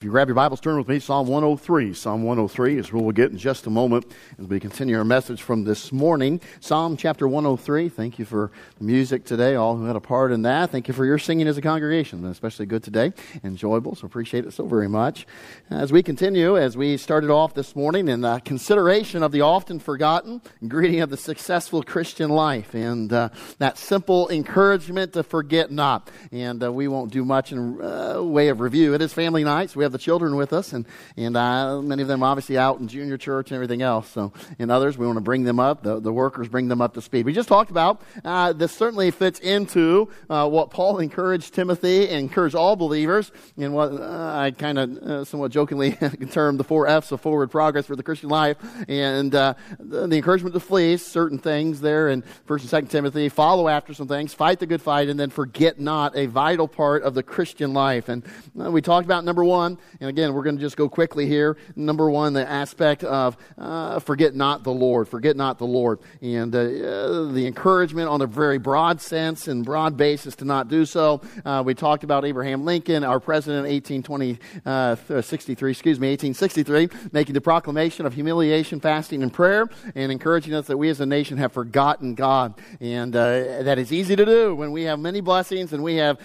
If 0.00 0.04
you 0.06 0.12
grab 0.12 0.28
your 0.28 0.34
Bibles, 0.34 0.60
turn 0.60 0.78
with 0.78 0.88
me, 0.88 0.98
Psalm 0.98 1.26
103. 1.26 1.92
Psalm 1.92 2.22
103 2.22 2.78
is 2.78 2.90
where 2.90 3.02
we'll 3.02 3.12
get 3.12 3.32
in 3.32 3.36
just 3.36 3.66
a 3.66 3.70
moment 3.70 4.10
as 4.38 4.46
we 4.46 4.58
continue 4.58 4.96
our 4.96 5.04
message 5.04 5.42
from 5.42 5.64
this 5.64 5.92
morning. 5.92 6.40
Psalm 6.60 6.96
chapter 6.96 7.28
103. 7.28 7.90
Thank 7.90 8.18
you 8.18 8.24
for 8.24 8.50
the 8.78 8.84
music 8.84 9.26
today, 9.26 9.56
all 9.56 9.76
who 9.76 9.84
had 9.84 9.96
a 9.96 10.00
part 10.00 10.32
in 10.32 10.40
that. 10.40 10.70
Thank 10.70 10.88
you 10.88 10.94
for 10.94 11.04
your 11.04 11.18
singing 11.18 11.46
as 11.48 11.58
a 11.58 11.60
congregation, 11.60 12.24
especially 12.24 12.64
good 12.64 12.82
today. 12.82 13.12
Enjoyable, 13.44 13.94
so 13.94 14.06
appreciate 14.06 14.46
it 14.46 14.54
so 14.54 14.64
very 14.64 14.88
much. 14.88 15.26
As 15.68 15.92
we 15.92 16.02
continue, 16.02 16.56
as 16.56 16.78
we 16.78 16.96
started 16.96 17.28
off 17.28 17.52
this 17.52 17.76
morning 17.76 18.08
in 18.08 18.22
the 18.22 18.40
consideration 18.42 19.22
of 19.22 19.32
the 19.32 19.42
often 19.42 19.78
forgotten 19.78 20.40
ingredient 20.62 21.02
of 21.02 21.10
the 21.10 21.18
successful 21.18 21.82
Christian 21.82 22.30
life 22.30 22.72
and 22.72 23.12
uh, 23.12 23.28
that 23.58 23.76
simple 23.76 24.30
encouragement 24.30 25.12
to 25.12 25.22
forget 25.22 25.70
not. 25.70 26.10
And 26.32 26.64
uh, 26.64 26.72
we 26.72 26.88
won't 26.88 27.12
do 27.12 27.22
much 27.22 27.52
in 27.52 27.82
uh, 27.82 28.22
way 28.22 28.48
of 28.48 28.60
review. 28.60 28.94
It 28.94 29.02
is 29.02 29.12
family 29.12 29.44
nights. 29.44 29.76
we 29.76 29.84
have 29.84 29.89
have 29.90 29.98
the 29.98 29.98
children 29.98 30.36
with 30.36 30.52
us, 30.52 30.72
and, 30.72 30.86
and 31.16 31.36
uh, 31.36 31.82
many 31.82 32.02
of 32.02 32.08
them 32.08 32.22
obviously 32.22 32.56
out 32.56 32.78
in 32.78 32.86
junior 32.86 33.18
church 33.18 33.50
and 33.50 33.56
everything 33.56 33.82
else. 33.82 34.08
So, 34.08 34.32
and 34.58 34.70
others, 34.70 34.96
we 34.96 35.04
want 35.04 35.16
to 35.16 35.22
bring 35.22 35.42
them 35.42 35.58
up. 35.58 35.82
The, 35.82 36.00
the 36.00 36.12
workers 36.12 36.48
bring 36.48 36.68
them 36.68 36.80
up 36.80 36.94
to 36.94 37.02
speed. 37.02 37.26
We 37.26 37.32
just 37.32 37.48
talked 37.48 37.70
about 37.70 38.00
uh, 38.24 38.52
this 38.52 38.72
certainly 38.72 39.10
fits 39.10 39.40
into 39.40 40.08
uh, 40.28 40.48
what 40.48 40.70
Paul 40.70 40.98
encouraged 40.98 41.54
Timothy 41.54 42.08
and 42.08 42.20
encouraged 42.20 42.54
all 42.54 42.76
believers 42.76 43.32
in 43.56 43.72
what 43.72 43.92
uh, 43.92 44.32
I 44.34 44.52
kind 44.52 44.78
of 44.78 44.96
uh, 44.98 45.24
somewhat 45.24 45.50
jokingly 45.50 45.92
termed 46.30 46.60
the 46.60 46.64
four 46.64 46.86
F's 46.86 47.10
of 47.10 47.20
forward 47.20 47.50
progress 47.50 47.86
for 47.86 47.96
the 47.96 48.02
Christian 48.02 48.28
life. 48.28 48.56
And 48.88 49.34
uh, 49.34 49.54
the, 49.78 50.06
the, 50.06 50.16
encouragement 50.16 50.54
to 50.54 50.60
flee 50.60 50.96
certain 50.98 51.38
things 51.38 51.80
there 51.80 52.08
in 52.08 52.22
1st 52.46 52.72
and 52.72 52.86
2nd 52.86 52.90
Timothy, 52.90 53.28
follow 53.28 53.66
after 53.68 53.94
some 53.94 54.06
things, 54.06 54.34
fight 54.34 54.60
the 54.60 54.66
good 54.66 54.82
fight, 54.82 55.08
and 55.08 55.18
then 55.18 55.30
forget 55.30 55.80
not 55.80 56.16
a 56.16 56.26
vital 56.26 56.68
part 56.68 57.02
of 57.02 57.14
the 57.14 57.22
Christian 57.22 57.72
life. 57.72 58.08
And 58.08 58.22
we 58.54 58.80
talked 58.82 59.04
about 59.04 59.24
number 59.24 59.44
one, 59.44 59.78
and 60.00 60.08
again, 60.08 60.32
we're 60.32 60.42
going 60.42 60.56
to 60.56 60.60
just 60.60 60.76
go 60.76 60.88
quickly 60.88 61.26
here. 61.26 61.56
Number 61.76 62.10
one, 62.10 62.32
the 62.32 62.48
aspect 62.48 63.04
of 63.04 63.36
uh, 63.58 63.98
forget 64.00 64.34
not 64.34 64.64
the 64.64 64.72
Lord. 64.72 65.08
Forget 65.08 65.36
not 65.36 65.58
the 65.58 65.66
Lord. 65.66 66.00
And 66.20 66.54
uh, 66.54 66.58
uh, 66.58 67.32
the 67.32 67.46
encouragement 67.46 68.08
on 68.08 68.22
a 68.22 68.26
very 68.26 68.58
broad 68.58 69.00
sense 69.00 69.48
and 69.48 69.64
broad 69.64 69.96
basis 69.96 70.36
to 70.36 70.44
not 70.44 70.68
do 70.68 70.84
so. 70.84 71.20
Uh, 71.44 71.62
we 71.64 71.74
talked 71.74 72.04
about 72.04 72.24
Abraham 72.24 72.64
Lincoln, 72.64 73.04
our 73.04 73.20
president, 73.20 73.68
1820, 73.68 74.38
uh, 74.66 74.96
excuse 75.08 76.00
me, 76.00 76.10
1863, 76.10 76.88
making 77.12 77.34
the 77.34 77.40
proclamation 77.40 78.06
of 78.06 78.14
humiliation, 78.14 78.80
fasting, 78.80 79.22
and 79.22 79.32
prayer, 79.32 79.68
and 79.94 80.12
encouraging 80.12 80.54
us 80.54 80.66
that 80.66 80.76
we 80.76 80.88
as 80.88 81.00
a 81.00 81.06
nation 81.06 81.38
have 81.38 81.52
forgotten 81.52 82.14
God. 82.14 82.54
And 82.80 83.14
uh, 83.14 83.62
that 83.62 83.78
is 83.78 83.92
easy 83.92 84.16
to 84.16 84.24
do 84.24 84.54
when 84.54 84.72
we 84.72 84.84
have 84.84 84.98
many 84.98 85.20
blessings 85.20 85.72
and 85.72 85.82
we 85.82 85.96
have 85.96 86.18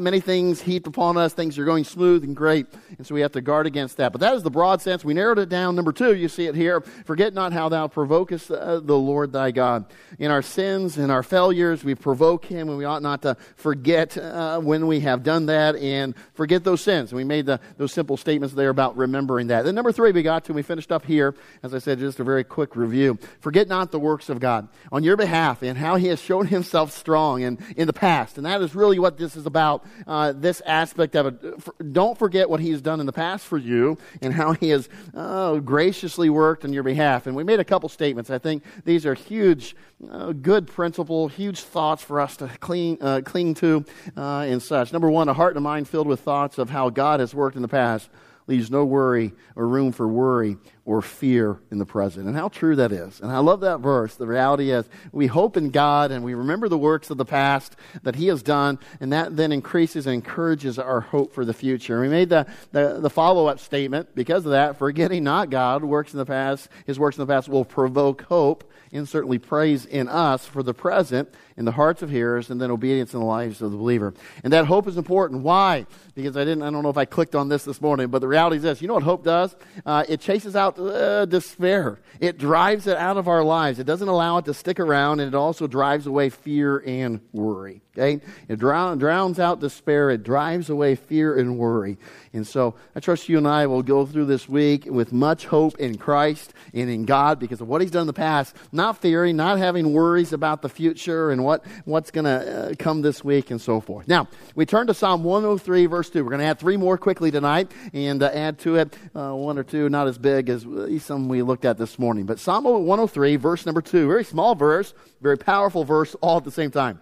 many 0.00 0.20
things 0.20 0.60
heaped 0.60 0.86
upon 0.86 1.16
us. 1.16 1.32
Things 1.32 1.58
are 1.58 1.64
going 1.64 1.84
smooth 1.84 2.24
and 2.24 2.34
great. 2.34 2.66
And 2.98 3.06
so 3.06 3.14
we 3.14 3.20
have 3.20 3.30
to 3.32 3.40
guard 3.40 3.66
against 3.66 3.96
that. 3.98 4.10
But 4.10 4.20
that 4.22 4.34
is 4.34 4.42
the 4.42 4.50
broad 4.50 4.82
sense. 4.82 5.04
We 5.04 5.14
narrowed 5.14 5.38
it 5.38 5.48
down. 5.48 5.76
Number 5.76 5.92
two, 5.92 6.16
you 6.16 6.28
see 6.28 6.46
it 6.46 6.56
here. 6.56 6.80
Forget 7.04 7.32
not 7.32 7.52
how 7.52 7.68
thou 7.68 7.86
provokest 7.86 8.50
uh, 8.50 8.80
the 8.80 8.98
Lord 8.98 9.32
thy 9.32 9.52
God. 9.52 9.86
In 10.18 10.32
our 10.32 10.42
sins 10.42 10.98
and 10.98 11.12
our 11.12 11.22
failures, 11.22 11.84
we 11.84 11.94
provoke 11.94 12.44
him, 12.44 12.68
and 12.68 12.76
we 12.76 12.84
ought 12.84 13.02
not 13.02 13.22
to 13.22 13.36
forget 13.54 14.18
uh, 14.18 14.58
when 14.58 14.88
we 14.88 14.98
have 15.00 15.22
done 15.22 15.46
that 15.46 15.76
and 15.76 16.16
forget 16.34 16.64
those 16.64 16.80
sins. 16.80 17.12
And 17.12 17.16
we 17.16 17.22
made 17.22 17.46
the, 17.46 17.60
those 17.76 17.92
simple 17.92 18.16
statements 18.16 18.56
there 18.56 18.68
about 18.68 18.96
remembering 18.96 19.46
that. 19.46 19.64
Then 19.64 19.76
number 19.76 19.92
three, 19.92 20.10
we 20.10 20.24
got 20.24 20.44
to, 20.46 20.52
we 20.52 20.62
finished 20.62 20.90
up 20.90 21.06
here, 21.06 21.36
as 21.62 21.72
I 21.74 21.78
said, 21.78 22.00
just 22.00 22.18
a 22.18 22.24
very 22.24 22.42
quick 22.42 22.74
review. 22.74 23.16
Forget 23.38 23.68
not 23.68 23.92
the 23.92 24.00
works 24.00 24.28
of 24.28 24.40
God 24.40 24.66
on 24.90 25.04
your 25.04 25.16
behalf 25.16 25.62
and 25.62 25.78
how 25.78 25.94
he 25.94 26.08
has 26.08 26.20
shown 26.20 26.48
himself 26.48 26.90
strong 26.90 27.42
in, 27.42 27.58
in 27.76 27.86
the 27.86 27.92
past. 27.92 28.38
And 28.38 28.44
that 28.44 28.60
is 28.60 28.74
really 28.74 28.98
what 28.98 29.18
this 29.18 29.36
is 29.36 29.46
about, 29.46 29.84
uh, 30.04 30.32
this 30.32 30.60
aspect 30.62 31.14
of 31.14 31.26
it. 31.26 31.92
Don't 31.92 32.18
forget 32.18 32.50
what 32.50 32.58
he's 32.58 32.80
done 32.80 32.87
done 32.88 33.00
in 33.00 33.06
the 33.06 33.12
past 33.12 33.44
for 33.44 33.58
you 33.58 33.98
and 34.22 34.32
how 34.32 34.52
He 34.52 34.70
has 34.70 34.88
uh, 35.14 35.56
graciously 35.56 36.30
worked 36.30 36.64
on 36.64 36.72
your 36.72 36.82
behalf. 36.82 37.26
And 37.26 37.36
we 37.36 37.44
made 37.44 37.60
a 37.60 37.64
couple 37.64 37.90
statements. 37.90 38.30
I 38.30 38.38
think 38.38 38.62
these 38.86 39.04
are 39.04 39.12
huge, 39.12 39.76
uh, 40.10 40.32
good 40.32 40.66
principle, 40.66 41.28
huge 41.28 41.60
thoughts 41.60 42.02
for 42.02 42.18
us 42.18 42.38
to 42.38 42.48
cling, 42.60 42.96
uh, 43.02 43.20
cling 43.22 43.52
to 43.56 43.84
uh, 44.16 44.46
and 44.48 44.62
such. 44.62 44.90
Number 44.90 45.10
one, 45.10 45.28
a 45.28 45.34
heart 45.34 45.50
and 45.50 45.58
a 45.58 45.60
mind 45.60 45.86
filled 45.86 46.06
with 46.06 46.20
thoughts 46.20 46.56
of 46.56 46.70
how 46.70 46.88
God 46.88 47.20
has 47.20 47.34
worked 47.34 47.56
in 47.56 47.62
the 47.62 47.68
past 47.68 48.08
leaves 48.46 48.70
no 48.70 48.86
worry 48.86 49.32
or 49.54 49.68
room 49.68 49.92
for 49.92 50.08
worry 50.08 50.56
or 50.88 51.02
fear 51.02 51.58
in 51.70 51.76
the 51.76 51.84
present. 51.84 52.26
And 52.26 52.34
how 52.34 52.48
true 52.48 52.74
that 52.76 52.92
is. 52.92 53.20
And 53.20 53.30
I 53.30 53.40
love 53.40 53.60
that 53.60 53.80
verse. 53.80 54.14
The 54.14 54.26
reality 54.26 54.70
is 54.70 54.88
we 55.12 55.26
hope 55.26 55.58
in 55.58 55.68
God 55.68 56.10
and 56.10 56.24
we 56.24 56.32
remember 56.32 56.66
the 56.66 56.78
works 56.78 57.10
of 57.10 57.18
the 57.18 57.26
past 57.26 57.76
that 58.04 58.16
He 58.16 58.28
has 58.28 58.42
done, 58.42 58.78
and 58.98 59.12
that 59.12 59.36
then 59.36 59.52
increases 59.52 60.06
and 60.06 60.14
encourages 60.14 60.78
our 60.78 61.02
hope 61.02 61.34
for 61.34 61.44
the 61.44 61.52
future. 61.52 61.96
And 61.96 62.02
we 62.04 62.08
made 62.08 62.30
the, 62.30 62.46
the, 62.72 63.00
the 63.00 63.10
follow 63.10 63.48
up 63.48 63.60
statement 63.60 64.14
because 64.14 64.46
of 64.46 64.52
that 64.52 64.78
forgetting 64.78 65.24
not 65.24 65.50
God, 65.50 65.84
works 65.84 66.14
in 66.14 66.18
the 66.18 66.24
past, 66.24 66.70
His 66.86 66.98
works 66.98 67.18
in 67.18 67.26
the 67.26 67.30
past 67.30 67.50
will 67.50 67.66
provoke 67.66 68.22
hope 68.22 68.64
and 68.92 69.06
certainly 69.06 69.38
praise 69.38 69.84
in 69.84 70.08
us 70.08 70.46
for 70.46 70.62
the 70.62 70.74
present 70.74 71.28
in 71.56 71.64
the 71.64 71.72
hearts 71.72 72.02
of 72.02 72.10
hearers 72.10 72.50
and 72.50 72.60
then 72.60 72.70
obedience 72.70 73.12
in 73.12 73.20
the 73.20 73.26
lives 73.26 73.60
of 73.60 73.72
the 73.72 73.76
believer. 73.76 74.14
And 74.44 74.52
that 74.52 74.66
hope 74.66 74.86
is 74.86 74.96
important. 74.96 75.42
Why? 75.42 75.86
Because 76.14 76.36
I 76.36 76.44
didn't, 76.44 76.62
I 76.62 76.70
don't 76.70 76.82
know 76.82 76.88
if 76.88 76.96
I 76.96 77.04
clicked 77.04 77.34
on 77.34 77.48
this 77.48 77.64
this 77.64 77.80
morning, 77.80 78.08
but 78.08 78.20
the 78.20 78.28
reality 78.28 78.56
is 78.56 78.62
this. 78.62 78.80
You 78.80 78.88
know 78.88 78.94
what 78.94 79.02
hope 79.02 79.24
does? 79.24 79.54
Uh, 79.84 80.04
it 80.08 80.20
chases 80.20 80.56
out 80.56 80.77
uh, 80.78 81.24
despair. 81.24 82.00
It 82.20 82.38
drives 82.38 82.86
it 82.86 82.96
out 82.96 83.16
of 83.16 83.28
our 83.28 83.42
lives. 83.42 83.78
It 83.78 83.84
doesn't 83.84 84.08
allow 84.08 84.38
it 84.38 84.44
to 84.46 84.54
stick 84.54 84.80
around 84.80 85.20
and 85.20 85.28
it 85.28 85.36
also 85.36 85.66
drives 85.66 86.06
away 86.06 86.30
fear 86.30 86.78
and 86.78 87.20
worry. 87.32 87.82
Okay? 87.96 88.24
It 88.48 88.58
drown, 88.58 88.98
drowns 88.98 89.38
out 89.38 89.60
despair. 89.60 90.10
It 90.10 90.22
drives 90.22 90.70
away 90.70 90.94
fear 90.94 91.36
and 91.36 91.58
worry. 91.58 91.98
And 92.32 92.46
so 92.46 92.74
I 92.94 93.00
trust 93.00 93.28
you 93.28 93.38
and 93.38 93.48
I 93.48 93.66
will 93.66 93.82
go 93.82 94.04
through 94.04 94.26
this 94.26 94.48
week 94.48 94.84
with 94.86 95.12
much 95.12 95.46
hope 95.46 95.78
in 95.78 95.96
Christ 95.96 96.52
and 96.74 96.90
in 96.90 97.04
God 97.04 97.38
because 97.38 97.60
of 97.60 97.68
what 97.68 97.80
He's 97.80 97.90
done 97.90 98.02
in 98.02 98.06
the 98.06 98.12
past. 98.12 98.54
Not 98.72 98.98
fearing, 98.98 99.36
not 99.36 99.58
having 99.58 99.92
worries 99.92 100.32
about 100.32 100.62
the 100.62 100.68
future 100.68 101.30
and 101.30 101.44
what, 101.44 101.64
what's 101.84 102.10
going 102.10 102.24
to 102.24 102.70
uh, 102.70 102.74
come 102.78 103.02
this 103.02 103.24
week 103.24 103.50
and 103.50 103.60
so 103.60 103.80
forth. 103.80 104.08
Now, 104.08 104.28
we 104.54 104.66
turn 104.66 104.86
to 104.88 104.94
Psalm 104.94 105.24
103, 105.24 105.86
verse 105.86 106.10
2. 106.10 106.22
We're 106.22 106.30
going 106.30 106.40
to 106.40 106.46
add 106.46 106.58
three 106.58 106.76
more 106.76 106.98
quickly 106.98 107.30
tonight 107.30 107.70
and 107.92 108.22
uh, 108.22 108.30
add 108.32 108.58
to 108.60 108.76
it 108.76 108.96
uh, 109.14 109.32
one 109.32 109.58
or 109.58 109.64
two, 109.64 109.88
not 109.88 110.06
as 110.06 110.18
big 110.18 110.48
as 110.48 110.64
uh, 110.66 110.98
some 110.98 111.28
we 111.28 111.42
looked 111.42 111.64
at 111.64 111.78
this 111.78 111.98
morning. 111.98 112.26
But 112.26 112.38
Psalm 112.38 112.64
103, 112.64 113.36
verse 113.36 113.66
number 113.66 113.80
2, 113.80 114.06
very 114.06 114.24
small 114.24 114.54
verse, 114.54 114.94
very 115.20 115.38
powerful 115.38 115.84
verse, 115.84 116.14
all 116.20 116.38
at 116.38 116.44
the 116.44 116.50
same 116.50 116.70
time 116.70 117.00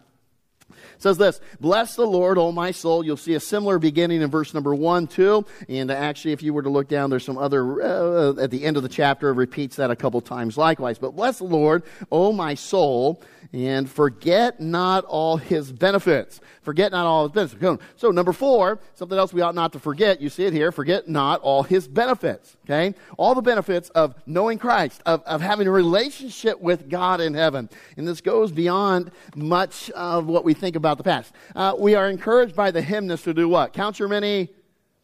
says 0.98 1.18
this 1.18 1.40
Bless 1.60 1.96
the 1.96 2.06
Lord, 2.06 2.38
O 2.38 2.52
my 2.52 2.70
soul. 2.70 3.04
You'll 3.04 3.16
see 3.16 3.34
a 3.34 3.40
similar 3.40 3.78
beginning 3.78 4.22
in 4.22 4.30
verse 4.30 4.54
number 4.54 4.74
1, 4.74 5.06
2. 5.06 5.44
And 5.68 5.90
actually, 5.90 6.32
if 6.32 6.42
you 6.42 6.54
were 6.54 6.62
to 6.62 6.70
look 6.70 6.88
down, 6.88 7.10
there's 7.10 7.24
some 7.24 7.38
other, 7.38 7.82
uh, 7.82 8.34
at 8.40 8.50
the 8.50 8.64
end 8.64 8.76
of 8.76 8.82
the 8.82 8.88
chapter, 8.88 9.32
repeats 9.32 9.76
that 9.76 9.90
a 9.90 9.96
couple 9.96 10.20
times 10.20 10.56
likewise. 10.56 10.98
But 10.98 11.16
bless 11.16 11.38
the 11.38 11.44
Lord, 11.44 11.82
O 12.10 12.32
my 12.32 12.54
soul 12.54 13.22
and 13.52 13.88
forget 13.88 14.60
not 14.60 15.04
all 15.04 15.36
his 15.36 15.72
benefits. 15.72 16.40
Forget 16.62 16.92
not 16.92 17.06
all 17.06 17.28
his 17.28 17.54
benefits. 17.54 17.84
So, 17.96 18.10
number 18.10 18.32
four, 18.32 18.80
something 18.94 19.16
else 19.16 19.32
we 19.32 19.40
ought 19.40 19.54
not 19.54 19.72
to 19.72 19.78
forget. 19.78 20.20
You 20.20 20.28
see 20.28 20.44
it 20.44 20.52
here. 20.52 20.72
Forget 20.72 21.08
not 21.08 21.40
all 21.40 21.62
his 21.62 21.88
benefits. 21.88 22.56
Okay? 22.64 22.94
All 23.16 23.34
the 23.34 23.42
benefits 23.42 23.88
of 23.90 24.14
knowing 24.26 24.58
Christ, 24.58 25.02
of, 25.06 25.22
of 25.22 25.40
having 25.40 25.66
a 25.66 25.70
relationship 25.70 26.60
with 26.60 26.88
God 26.88 27.20
in 27.20 27.34
heaven. 27.34 27.68
And 27.96 28.06
this 28.06 28.20
goes 28.20 28.52
beyond 28.52 29.10
much 29.34 29.90
of 29.90 30.26
what 30.26 30.44
we 30.44 30.54
think 30.54 30.76
about 30.76 30.98
the 30.98 31.04
past. 31.04 31.32
Uh, 31.54 31.74
we 31.78 31.94
are 31.94 32.08
encouraged 32.08 32.56
by 32.56 32.70
the 32.70 32.82
hymnist 32.82 33.24
to 33.24 33.34
do 33.34 33.48
what? 33.48 33.72
Count 33.72 33.98
your 33.98 34.08
many 34.08 34.50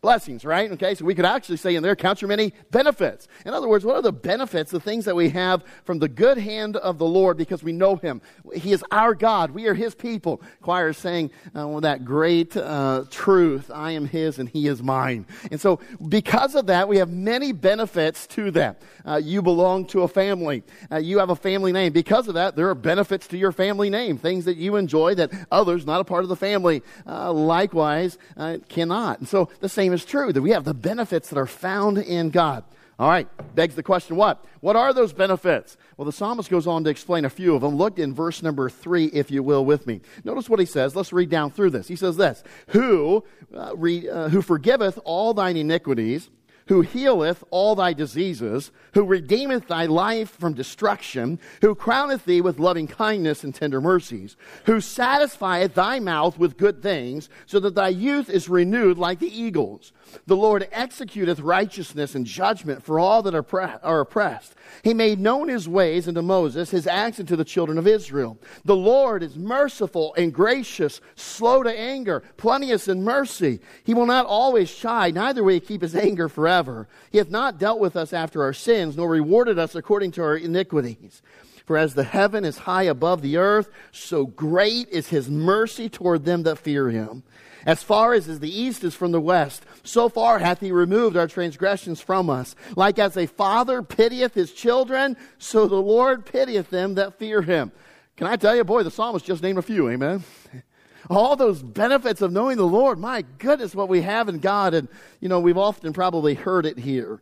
blessings, 0.03 0.45
right? 0.45 0.73
Okay, 0.73 0.97
so 0.97 1.05
we 1.05 1.15
could 1.15 1.25
actually 1.25 1.57
say 1.59 1.77
in 1.77 1.83
there, 1.85 1.95
count 1.95 2.21
your 2.21 2.29
many 2.29 2.53
benefits. 2.73 3.29
In 3.47 3.55
other 3.55 3.69
words, 3.69 3.85
what 3.85 3.95
are 3.95 4.03
the 4.03 4.13
benefits, 4.13 4.73
the 4.73 4.81
things 4.81 5.05
that 5.05 5.15
we 5.15 5.29
have 5.29 5.63
from 5.85 6.01
the 6.01 6.09
good 6.09 6.39
hand 6.39 6.77
of 6.77 6.99
the 6.99 7.07
Lord 7.07 7.37
because 7.37 7.63
we 7.63 7.71
know 7.71 7.95
Him? 7.95 8.21
He 8.53 8.73
is 8.73 8.85
our 8.91 9.15
God. 9.15 9.53
We 9.53 9.69
are 9.69 9.75
His 9.75 9.95
people. 9.95 10.43
Choir 10.61 10.89
is 10.89 10.99
saying 10.99 11.31
uh, 11.55 11.79
that 11.79 12.05
great 12.05 12.57
uh, 12.57 13.05
truth 13.11 13.71
I 13.73 13.93
am 13.93 14.07
His 14.07 14.41
and 14.41 14.49
He 14.49 14.67
is 14.67 14.83
mine. 14.83 15.25
And 15.53 15.61
so, 15.61 15.79
because 16.09 16.57
of 16.57 16.67
that, 16.67 16.89
we 16.89 16.97
have 16.97 17.09
many 17.11 17.53
benefits 17.53 18.27
to 18.28 18.51
that. 18.51 18.83
Uh, 19.07 19.21
you 19.22 19.41
belong 19.41 19.87
to 19.87 20.03
a 20.03 20.09
family, 20.09 20.65
uh, 20.91 20.97
you 20.97 21.19
have 21.19 21.31
a 21.31 21.37
family 21.37 21.71
name. 21.71 21.93
Because 21.93 22.27
of 22.27 22.34
that, 22.34 22.57
there 22.57 22.69
are 22.69 22.75
benefits 22.75 23.28
to 23.28 23.39
your 23.39 23.53
family 23.53 23.89
name, 23.89 24.19
things 24.19 24.47
that 24.47 24.57
you 24.57 24.75
enjoy 24.75 25.15
that 25.15 25.31
others, 25.53 25.87
not 25.87 26.01
a 26.01 26.05
part 26.05 26.25
of 26.25 26.28
the 26.28 26.34
family, 26.34 26.83
uh, 27.07 27.33
likewise 27.33 28.19
uh, 28.37 28.59
cannot. 28.69 29.21
And 29.21 29.28
so, 29.28 29.48
the 29.60 29.69
same 29.69 29.91
is 29.92 30.04
true, 30.04 30.33
that 30.33 30.42
we 30.42 30.50
have 30.50 30.65
the 30.65 30.74
benefits 30.74 31.28
that 31.30 31.39
are 31.39 31.47
found 31.47 31.98
in 31.98 32.30
God. 32.30 32.65
All 32.98 33.09
right, 33.09 33.27
begs 33.54 33.74
the 33.74 33.83
question 33.83 34.16
what? 34.16 34.44
What 34.60 34.77
are 34.77 34.92
those 34.92 35.12
benefits? 35.12 35.77
Well, 35.97 36.04
the 36.04 36.12
psalmist 36.12 36.50
goes 36.50 36.66
on 36.66 36.84
to 36.84 36.91
explain 36.91 37.24
a 37.24 37.30
few 37.30 37.54
of 37.54 37.62
them. 37.62 37.74
Look 37.74 37.98
in 37.98 38.15
verse 38.15 38.42
number 38.42 38.71
three, 38.71 39.06
if 39.06 39.30
you 39.30 39.42
will, 39.42 39.65
with 39.65 39.86
me. 39.86 40.03
Notice 40.24 40.48
what 40.48 40.60
he 40.60 40.66
says. 40.66 40.94
Let's 40.94 41.12
read 41.12 41.30
down 41.30 41.50
through 41.50 41.71
this. 41.71 41.89
He 41.89 41.97
says 41.97 42.16
this 42.16 42.44
Who, 42.68 43.24
uh, 43.54 43.72
re, 43.77 44.09
uh, 44.09 44.28
who 44.28 44.42
forgiveth 44.42 44.98
all 45.04 45.34
thine 45.34 45.56
iniquities, 45.56 46.30
who 46.66 46.80
healeth 46.80 47.42
all 47.50 47.74
thy 47.74 47.92
diseases, 47.92 48.70
who 48.94 49.04
redeemeth 49.04 49.68
thy 49.68 49.86
life 49.86 50.30
from 50.30 50.54
destruction, 50.54 51.38
who 51.60 51.74
crowneth 51.74 52.24
thee 52.24 52.41
with 52.41 52.59
loving 52.59 52.86
kindness 52.86 53.44
and 53.44 53.54
tender 53.54 53.80
mercies, 53.80 54.36
who 54.64 54.80
satisfieth 54.80 55.74
thy 55.74 55.98
mouth 55.98 56.38
with 56.38 56.56
good 56.56 56.82
things, 56.82 57.28
so 57.47 57.59
that 57.60 57.74
thy 57.74 57.88
youth 57.88 58.30
is 58.30 58.48
renewed 58.48 58.98
like 58.98 59.18
the 59.18 59.41
eagles. 59.41 59.92
The 60.26 60.36
Lord 60.36 60.68
executeth 60.72 61.42
righteousness 61.42 62.14
and 62.14 62.26
judgment 62.26 62.82
for 62.82 62.98
all 62.98 63.22
that 63.22 63.34
are 63.34 63.80
are 63.82 64.00
oppressed. 64.00 64.54
He 64.82 64.94
made 64.94 65.20
known 65.20 65.48
his 65.48 65.68
ways 65.68 66.09
unto 66.09 66.22
Moses, 66.22 66.70
his 66.70 66.86
acts 66.86 67.20
unto 67.20 67.36
the 67.36 67.44
children 67.44 67.78
of 67.78 67.86
Israel. 67.86 68.38
The 68.64 68.76
Lord 68.76 69.22
is 69.22 69.36
merciful 69.36 70.14
and 70.14 70.32
gracious, 70.32 71.00
slow 71.14 71.62
to 71.62 71.78
anger, 71.78 72.22
plenteous 72.36 72.88
in 72.88 73.04
mercy. 73.04 73.60
He 73.84 73.94
will 73.94 74.06
not 74.06 74.26
always 74.26 74.74
chide, 74.74 75.14
neither 75.14 75.42
will 75.44 75.54
he 75.54 75.60
keep 75.60 75.82
his 75.82 75.94
anger 75.94 76.28
forever. 76.28 76.88
He 77.10 77.18
hath 77.18 77.30
not 77.30 77.59
dealt 77.59 77.80
with 77.80 77.97
us 77.97 78.12
after 78.12 78.42
our 78.42 78.53
sins, 78.53 78.97
nor 78.97 79.09
rewarded 79.09 79.59
us 79.59 79.74
according 79.74 80.12
to 80.12 80.22
our 80.22 80.36
iniquities. 80.36 81.22
For 81.66 81.76
as 81.76 81.94
the 81.94 82.04
heaven 82.04 82.44
is 82.44 82.59
high 82.59 82.84
above 82.84 83.22
the 83.22 83.36
earth, 83.36 83.70
so 83.92 84.26
great 84.26 84.88
is 84.88 85.09
his 85.09 85.30
mercy 85.30 85.88
toward 85.88 86.24
them 86.24 86.42
that 86.42 86.59
fear 86.59 86.91
him. 86.91 87.22
As 87.66 87.82
far 87.82 88.12
as, 88.14 88.41
the 88.41 88.60
east 88.60 88.84
is 88.84 88.94
from 88.94 89.12
the 89.12 89.20
west, 89.20 89.64
so 89.84 90.09
far 90.09 90.38
hath 90.38 90.60
he 90.60 90.72
removed 90.72 91.16
our 91.16 91.28
transgressions 91.28 92.00
from 92.00 92.28
us. 92.28 92.56
Like 92.76 92.98
as 92.98 93.16
a 93.16 93.26
father 93.26 93.82
pitieth 93.82 94.34
his 94.34 94.53
children, 94.53 95.16
so 95.38 95.66
the 95.66 95.76
Lord 95.76 96.26
pitieth 96.26 96.70
them 96.70 96.94
that 96.94 97.18
fear 97.18 97.42
him. 97.42 97.72
Can 98.16 98.26
I 98.26 98.36
tell 98.36 98.54
you, 98.54 98.64
boy, 98.64 98.82
the 98.82 98.91
psalmist 98.91 99.24
just 99.24 99.42
named 99.42 99.59
a 99.59 99.62
few, 99.62 99.88
amen? 99.88 100.24
All 101.10 101.36
those 101.36 101.62
benefits 101.62 102.22
of 102.22 102.32
knowing 102.32 102.56
the 102.56 102.66
Lord, 102.66 102.98
my 102.98 103.24
goodness, 103.38 103.74
what 103.74 103.88
we 103.88 104.03
have 104.03 104.28
in 104.28 104.38
God. 104.38 104.74
And, 104.74 104.88
you 105.20 105.28
know, 105.28 105.41
we've 105.41 105.59
often 105.59 105.92
probably 105.92 106.34
heard 106.34 106.64
it 106.64 106.78
here. 106.78 107.20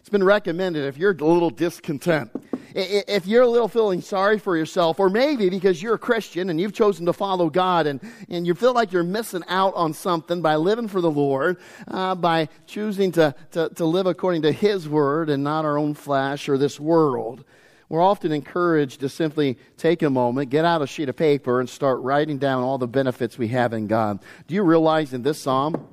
It's 0.00 0.08
been 0.08 0.24
recommended 0.24 0.86
if 0.86 0.98
you're 0.98 1.12
a 1.12 1.24
little 1.24 1.50
discontent 1.50 2.32
if 2.74 3.26
you're 3.26 3.42
a 3.42 3.48
little 3.48 3.68
feeling 3.68 4.00
sorry 4.00 4.38
for 4.38 4.56
yourself, 4.56 5.00
or 5.00 5.10
maybe 5.10 5.50
because 5.50 5.82
you're 5.82 5.94
a 5.94 5.98
Christian 5.98 6.50
and 6.50 6.60
you've 6.60 6.72
chosen 6.72 7.06
to 7.06 7.12
follow 7.12 7.50
God 7.50 7.86
and, 7.86 8.00
and 8.28 8.46
you 8.46 8.54
feel 8.54 8.72
like 8.72 8.92
you're 8.92 9.02
missing 9.02 9.42
out 9.48 9.74
on 9.74 9.92
something 9.92 10.42
by 10.42 10.56
living 10.56 10.88
for 10.88 11.00
the 11.00 11.10
Lord, 11.10 11.58
uh, 11.88 12.14
by 12.14 12.48
choosing 12.66 13.12
to, 13.12 13.34
to, 13.52 13.68
to 13.70 13.84
live 13.84 14.06
according 14.06 14.42
to 14.42 14.52
His 14.52 14.88
word 14.88 15.30
and 15.30 15.42
not 15.42 15.64
our 15.64 15.78
own 15.78 15.94
flesh 15.94 16.48
or 16.48 16.58
this 16.58 16.78
world, 16.78 17.44
we're 17.90 18.00
often 18.00 18.30
encouraged 18.30 19.00
to 19.00 19.08
simply 19.08 19.58
take 19.76 20.02
a 20.02 20.10
moment, 20.10 20.48
get 20.50 20.64
out 20.64 20.80
a 20.80 20.86
sheet 20.86 21.08
of 21.08 21.16
paper, 21.16 21.58
and 21.58 21.68
start 21.68 21.98
writing 22.00 22.38
down 22.38 22.62
all 22.62 22.78
the 22.78 22.86
benefits 22.86 23.36
we 23.36 23.48
have 23.48 23.72
in 23.72 23.88
God. 23.88 24.20
Do 24.46 24.54
you 24.54 24.62
realize 24.62 25.12
in 25.12 25.22
this 25.22 25.42
psalm, 25.42 25.88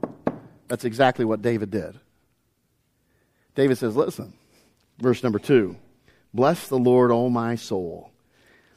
that's 0.67 0.85
exactly 0.85 1.25
what 1.25 1.41
David 1.41 1.71
did? 1.71 1.99
David 3.55 3.79
says, 3.79 3.95
Listen, 3.95 4.33
verse 4.99 5.23
number 5.23 5.39
two. 5.39 5.75
Bless 6.37 6.67
the 6.67 6.77
Lord, 6.77 7.09
O 7.09 7.31
my 7.31 7.55
soul. 7.55 8.11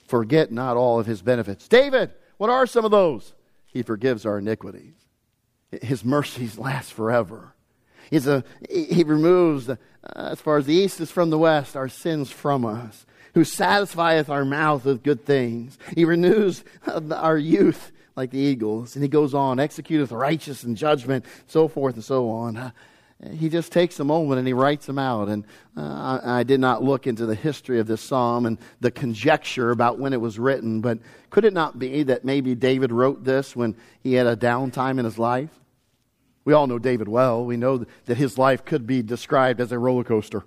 Forget 0.09 0.51
not 0.51 0.79
all 0.79 0.99
of 0.99 1.05
his 1.05 1.21
benefits. 1.21 1.69
David, 1.69 2.11
what 2.39 2.49
are 2.49 2.67
some 2.67 2.87
of 2.87 2.91
those? 2.91 3.35
He 3.67 3.83
forgives 3.83 4.25
our 4.25 4.39
iniquities. 4.39 4.95
His 5.83 6.03
mercies 6.03 6.57
last 6.57 6.91
forever. 6.91 7.55
He's 8.09 8.27
a, 8.27 8.45
he 8.71 9.05
removes, 9.05 9.69
uh, 9.69 9.77
as 10.17 10.41
far 10.41 10.57
as 10.57 10.65
the 10.65 10.75
east 10.75 11.03
is 11.03 11.11
from 11.11 11.29
the 11.29 11.37
west, 11.37 11.77
our 11.77 11.91
sins 11.91 12.31
from 12.31 12.65
us. 12.65 13.05
Who 13.35 13.45
satisfieth 13.45 14.31
our 14.31 14.47
mouth 14.47 14.87
with 14.87 15.03
good 15.03 15.27
things. 15.27 15.79
He 15.95 16.07
renews 16.07 16.65
our 17.13 17.37
youth 17.37 17.93
like 18.17 18.31
the 18.31 18.39
eagles. 18.39 18.97
And 18.97 19.03
he 19.03 19.09
goes 19.09 19.35
on, 19.35 19.59
executeth 19.59 20.19
righteous 20.19 20.63
and 20.63 20.79
judgment, 20.79 21.27
so 21.47 21.69
forth 21.69 21.97
and 21.97 22.05
so 22.05 22.31
on 22.31 22.73
he 23.33 23.49
just 23.49 23.71
takes 23.71 24.01
a 24.01 24.05
moment 24.05 24.39
and 24.39 24.47
he 24.47 24.55
writes 24.55 24.87
them 24.87 24.99
out. 24.99 25.29
And 25.29 25.45
uh, 25.77 26.21
I, 26.23 26.41
I, 26.41 26.43
did 26.43 26.61
not 26.61 26.83
look 26.83 27.07
into 27.07 27.27
the 27.27 27.35
history 27.35 27.79
of 27.79 27.87
this 27.87 28.01
psalm 28.01 28.47
and 28.47 28.59
the 28.81 28.91
conjecture 28.91 29.71
about 29.71 29.99
when 29.99 30.13
it 30.13 30.21
was 30.21 30.39
written, 30.39 30.81
but 30.81 30.99
could 31.29 31.45
it 31.45 31.53
not 31.53 31.79
be 31.79 32.03
that 32.05 32.25
maybe 32.25 32.55
David 32.55 32.93
wrote 32.93 33.25
this 33.25 33.55
when 33.55 33.77
he 34.03 34.15
had 34.15 34.27
a 34.27 34.37
downtime 34.37 34.99
in 34.99 35.05
his 35.05 35.19
life? 35.19 35.51
We 36.45 36.55
all 36.55 36.67
know 36.67 36.79
David 36.79 37.09
well. 37.09 37.45
We 37.45 37.59
know 37.59 37.85
that 38.07 38.17
his 38.17 38.39
life 38.39 38.65
could 38.65 38.87
be 38.87 39.03
described 39.03 39.61
as 39.61 39.71
a 39.71 39.79
roller 39.79 40.05
coaster. 40.05 40.45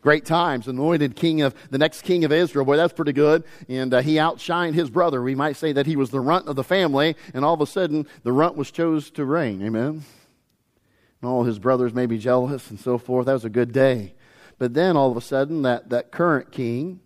Great 0.00 0.24
times, 0.24 0.68
anointed 0.68 1.16
king 1.16 1.42
of 1.42 1.54
the 1.70 1.78
next 1.78 2.02
king 2.02 2.24
of 2.24 2.32
Israel. 2.32 2.64
Boy, 2.64 2.76
that's 2.76 2.92
pretty 2.92 3.12
good. 3.12 3.44
And 3.68 3.94
uh, 3.94 4.00
he 4.00 4.14
outshined 4.14 4.74
his 4.74 4.90
brother. 4.90 5.22
We 5.22 5.34
might 5.34 5.56
say 5.56 5.72
that 5.72 5.86
he 5.86 5.96
was 5.96 6.10
the 6.10 6.20
runt 6.20 6.46
of 6.48 6.56
the 6.56 6.64
family, 6.64 7.16
and 7.34 7.44
all 7.44 7.54
of 7.54 7.60
a 7.60 7.66
sudden 7.66 8.06
the 8.22 8.32
runt 8.32 8.56
was 8.56 8.70
chose 8.70 9.10
to 9.12 9.24
reign. 9.24 9.64
Amen 9.64 10.04
and 11.20 11.30
all 11.30 11.44
his 11.44 11.58
brothers 11.58 11.94
may 11.94 12.06
be 12.06 12.18
jealous 12.18 12.70
and 12.70 12.78
so 12.78 12.98
forth. 12.98 13.26
That 13.26 13.32
was 13.32 13.44
a 13.44 13.50
good 13.50 13.72
day. 13.72 14.14
But 14.58 14.74
then 14.74 14.96
all 14.96 15.10
of 15.10 15.16
a 15.16 15.20
sudden, 15.20 15.62
that, 15.62 15.90
that 15.90 16.10
current 16.10 16.50
king 16.50 17.00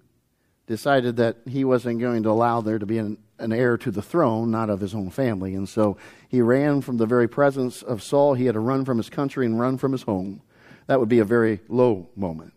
decided 0.66 1.16
that 1.16 1.36
he 1.46 1.64
wasn't 1.64 2.00
going 2.00 2.22
to 2.22 2.30
allow 2.30 2.60
there 2.60 2.78
to 2.78 2.86
be 2.86 2.98
an, 2.98 3.18
an 3.38 3.52
heir 3.52 3.76
to 3.78 3.90
the 3.90 4.02
throne, 4.02 4.50
not 4.50 4.70
of 4.70 4.80
his 4.80 4.94
own 4.94 5.10
family. 5.10 5.54
And 5.54 5.68
so 5.68 5.96
he 6.28 6.40
ran 6.40 6.80
from 6.80 6.96
the 6.96 7.06
very 7.06 7.28
presence 7.28 7.82
of 7.82 8.02
Saul. 8.02 8.34
He 8.34 8.46
had 8.46 8.54
to 8.54 8.60
run 8.60 8.84
from 8.84 8.96
his 8.96 9.10
country 9.10 9.44
and 9.44 9.60
run 9.60 9.76
from 9.76 9.92
his 9.92 10.02
home. 10.02 10.40
That 10.86 10.98
would 10.98 11.08
be 11.08 11.18
a 11.18 11.24
very 11.24 11.60
low 11.68 12.08
moment. 12.16 12.54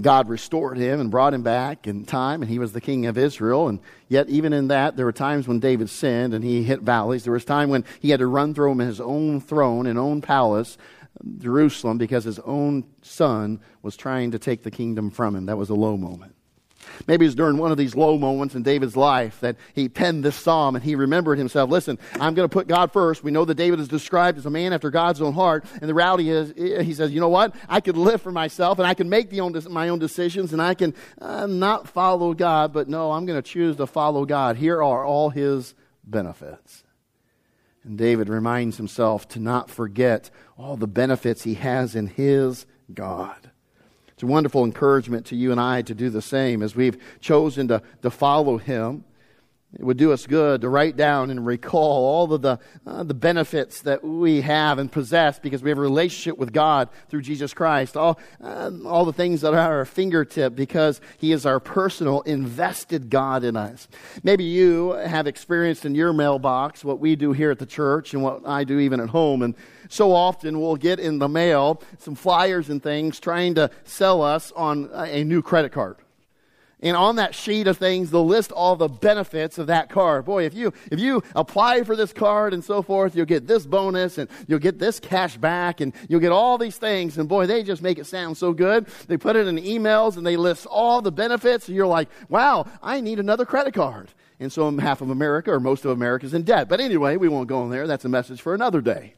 God 0.00 0.28
restored 0.28 0.76
him 0.76 1.00
and 1.00 1.10
brought 1.10 1.34
him 1.34 1.42
back 1.42 1.86
in 1.86 2.04
time, 2.04 2.42
and 2.42 2.50
he 2.50 2.58
was 2.58 2.72
the 2.72 2.80
king 2.80 3.06
of 3.06 3.18
Israel. 3.18 3.68
And 3.68 3.80
yet, 4.08 4.28
even 4.28 4.52
in 4.52 4.68
that, 4.68 4.96
there 4.96 5.06
were 5.06 5.12
times 5.12 5.46
when 5.46 5.60
David 5.60 5.90
sinned 5.90 6.34
and 6.34 6.44
he 6.44 6.62
hit 6.62 6.80
valleys. 6.80 7.24
There 7.24 7.32
was 7.32 7.44
time 7.44 7.70
when 7.70 7.84
he 8.00 8.10
had 8.10 8.20
to 8.20 8.26
run 8.26 8.54
through 8.54 8.76
his 8.78 9.00
own 9.00 9.40
throne 9.40 9.86
and 9.86 9.98
own 9.98 10.20
palace, 10.22 10.76
Jerusalem, 11.38 11.98
because 11.98 12.24
his 12.24 12.38
own 12.40 12.84
son 13.02 13.60
was 13.82 13.96
trying 13.96 14.32
to 14.32 14.38
take 14.38 14.62
the 14.62 14.70
kingdom 14.70 15.10
from 15.10 15.36
him. 15.36 15.46
That 15.46 15.58
was 15.58 15.70
a 15.70 15.74
low 15.74 15.96
moment. 15.96 16.33
Maybe 17.06 17.26
it's 17.26 17.34
during 17.34 17.58
one 17.58 17.70
of 17.70 17.76
these 17.76 17.94
low 17.94 18.18
moments 18.18 18.54
in 18.54 18.62
David's 18.62 18.96
life 18.96 19.40
that 19.40 19.56
he 19.74 19.88
penned 19.88 20.24
this 20.24 20.36
psalm 20.36 20.74
and 20.74 20.84
he 20.84 20.94
remembered 20.94 21.38
himself. 21.38 21.70
Listen, 21.70 21.98
I'm 22.14 22.34
going 22.34 22.48
to 22.48 22.52
put 22.52 22.68
God 22.68 22.92
first. 22.92 23.22
We 23.22 23.30
know 23.30 23.44
that 23.44 23.54
David 23.54 23.80
is 23.80 23.88
described 23.88 24.38
as 24.38 24.46
a 24.46 24.50
man 24.50 24.72
after 24.72 24.90
God's 24.90 25.20
own 25.20 25.34
heart. 25.34 25.64
And 25.80 25.88
the 25.88 25.94
reality 25.94 26.30
is, 26.30 26.52
he 26.86 26.94
says, 26.94 27.12
you 27.12 27.20
know 27.20 27.28
what? 27.28 27.54
I 27.68 27.80
could 27.80 27.96
live 27.96 28.22
for 28.22 28.32
myself 28.32 28.78
and 28.78 28.86
I 28.86 28.94
can 28.94 29.08
make 29.08 29.32
own, 29.40 29.56
my 29.70 29.88
own 29.88 29.98
decisions 29.98 30.52
and 30.52 30.62
I 30.62 30.74
can 30.74 30.94
uh, 31.20 31.46
not 31.46 31.88
follow 31.88 32.34
God, 32.34 32.72
but 32.72 32.88
no, 32.88 33.12
I'm 33.12 33.26
going 33.26 33.40
to 33.40 33.48
choose 33.48 33.76
to 33.76 33.86
follow 33.86 34.24
God. 34.24 34.56
Here 34.56 34.82
are 34.82 35.04
all 35.04 35.30
his 35.30 35.74
benefits. 36.04 36.84
And 37.84 37.98
David 37.98 38.28
reminds 38.28 38.76
himself 38.76 39.28
to 39.28 39.38
not 39.38 39.70
forget 39.70 40.30
all 40.56 40.76
the 40.76 40.86
benefits 40.86 41.42
he 41.42 41.54
has 41.54 41.94
in 41.94 42.06
his 42.06 42.66
God. 42.92 43.43
It's 44.24 44.30
a 44.30 44.32
wonderful 44.32 44.64
encouragement 44.64 45.26
to 45.26 45.36
you 45.36 45.52
and 45.52 45.60
I 45.60 45.82
to 45.82 45.94
do 45.94 46.08
the 46.08 46.22
same 46.22 46.62
as 46.62 46.74
we've 46.74 46.96
chosen 47.20 47.68
to, 47.68 47.82
to 48.00 48.10
follow 48.10 48.56
him. 48.56 49.04
It 49.78 49.84
would 49.84 49.96
do 49.96 50.12
us 50.12 50.26
good 50.26 50.60
to 50.60 50.68
write 50.68 50.96
down 50.96 51.30
and 51.30 51.44
recall 51.44 52.04
all 52.04 52.32
of 52.32 52.42
the, 52.42 52.58
uh, 52.86 53.02
the 53.02 53.14
benefits 53.14 53.82
that 53.82 54.04
we 54.04 54.42
have 54.42 54.78
and 54.78 54.90
possess 54.90 55.38
because 55.38 55.62
we 55.62 55.70
have 55.70 55.78
a 55.78 55.82
relationship 55.82 56.38
with 56.38 56.52
God 56.52 56.88
through 57.08 57.22
Jesus 57.22 57.52
Christ. 57.52 57.96
All, 57.96 58.18
uh, 58.40 58.70
all 58.84 59.04
the 59.04 59.12
things 59.12 59.40
that 59.40 59.52
are 59.52 59.58
at 59.58 59.70
our 59.70 59.84
fingertip 59.84 60.54
because 60.54 61.00
He 61.18 61.32
is 61.32 61.44
our 61.44 61.58
personal 61.58 62.20
invested 62.22 63.10
God 63.10 63.42
in 63.42 63.56
us. 63.56 63.88
Maybe 64.22 64.44
you 64.44 64.92
have 64.92 65.26
experienced 65.26 65.84
in 65.84 65.94
your 65.94 66.12
mailbox 66.12 66.84
what 66.84 67.00
we 67.00 67.16
do 67.16 67.32
here 67.32 67.50
at 67.50 67.58
the 67.58 67.66
church 67.66 68.14
and 68.14 68.22
what 68.22 68.46
I 68.46 68.64
do 68.64 68.78
even 68.78 69.00
at 69.00 69.08
home. 69.08 69.42
And 69.42 69.54
so 69.88 70.12
often 70.12 70.60
we'll 70.60 70.76
get 70.76 71.00
in 71.00 71.18
the 71.18 71.28
mail 71.28 71.82
some 71.98 72.14
flyers 72.14 72.70
and 72.70 72.82
things 72.82 73.18
trying 73.18 73.54
to 73.56 73.70
sell 73.84 74.22
us 74.22 74.52
on 74.52 74.88
a 74.92 75.24
new 75.24 75.42
credit 75.42 75.72
card. 75.72 75.96
And 76.84 76.98
on 76.98 77.16
that 77.16 77.34
sheet 77.34 77.66
of 77.66 77.78
things, 77.78 78.10
they'll 78.10 78.26
list 78.26 78.52
all 78.52 78.76
the 78.76 78.88
benefits 78.88 79.56
of 79.56 79.68
that 79.68 79.88
card. 79.88 80.26
Boy, 80.26 80.44
if 80.44 80.52
you, 80.52 80.74
if 80.92 81.00
you 81.00 81.22
apply 81.34 81.82
for 81.82 81.96
this 81.96 82.12
card 82.12 82.52
and 82.52 82.62
so 82.62 82.82
forth, 82.82 83.16
you'll 83.16 83.24
get 83.24 83.46
this 83.46 83.64
bonus 83.64 84.18
and 84.18 84.28
you'll 84.46 84.58
get 84.58 84.78
this 84.78 85.00
cash 85.00 85.38
back 85.38 85.80
and 85.80 85.94
you'll 86.10 86.20
get 86.20 86.30
all 86.30 86.58
these 86.58 86.76
things. 86.76 87.16
And 87.16 87.26
boy, 87.26 87.46
they 87.46 87.62
just 87.62 87.80
make 87.80 87.98
it 87.98 88.04
sound 88.04 88.36
so 88.36 88.52
good. 88.52 88.86
They 89.08 89.16
put 89.16 89.34
it 89.34 89.46
in 89.46 89.56
emails 89.56 90.18
and 90.18 90.26
they 90.26 90.36
list 90.36 90.66
all 90.66 91.00
the 91.00 91.10
benefits. 91.10 91.68
And 91.68 91.74
you're 91.74 91.86
like, 91.86 92.10
wow, 92.28 92.66
I 92.82 93.00
need 93.00 93.18
another 93.18 93.46
credit 93.46 93.72
card. 93.72 94.10
And 94.38 94.52
so 94.52 94.70
half 94.76 95.00
of 95.00 95.08
America 95.08 95.52
or 95.52 95.60
most 95.60 95.86
of 95.86 95.90
America 95.90 96.26
is 96.26 96.34
in 96.34 96.42
debt. 96.42 96.68
But 96.68 96.80
anyway, 96.80 97.16
we 97.16 97.28
won't 97.28 97.48
go 97.48 97.64
in 97.64 97.70
there. 97.70 97.86
That's 97.86 98.04
a 98.04 98.10
message 98.10 98.42
for 98.42 98.52
another 98.52 98.82
day. 98.82 99.14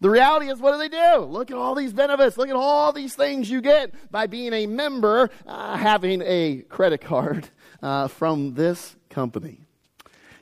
The 0.00 0.10
reality 0.10 0.50
is, 0.50 0.58
what 0.58 0.72
do 0.72 0.78
they 0.78 0.88
do? 0.88 1.24
Look 1.24 1.50
at 1.50 1.56
all 1.56 1.74
these 1.74 1.92
benefits. 1.92 2.36
Look 2.36 2.48
at 2.48 2.56
all 2.56 2.92
these 2.92 3.14
things 3.14 3.48
you 3.48 3.60
get 3.60 3.94
by 4.10 4.26
being 4.26 4.52
a 4.52 4.66
member, 4.66 5.30
uh, 5.46 5.76
having 5.76 6.22
a 6.24 6.64
credit 6.68 7.00
card 7.00 7.48
uh, 7.82 8.08
from 8.08 8.54
this 8.54 8.96
company. 9.08 9.60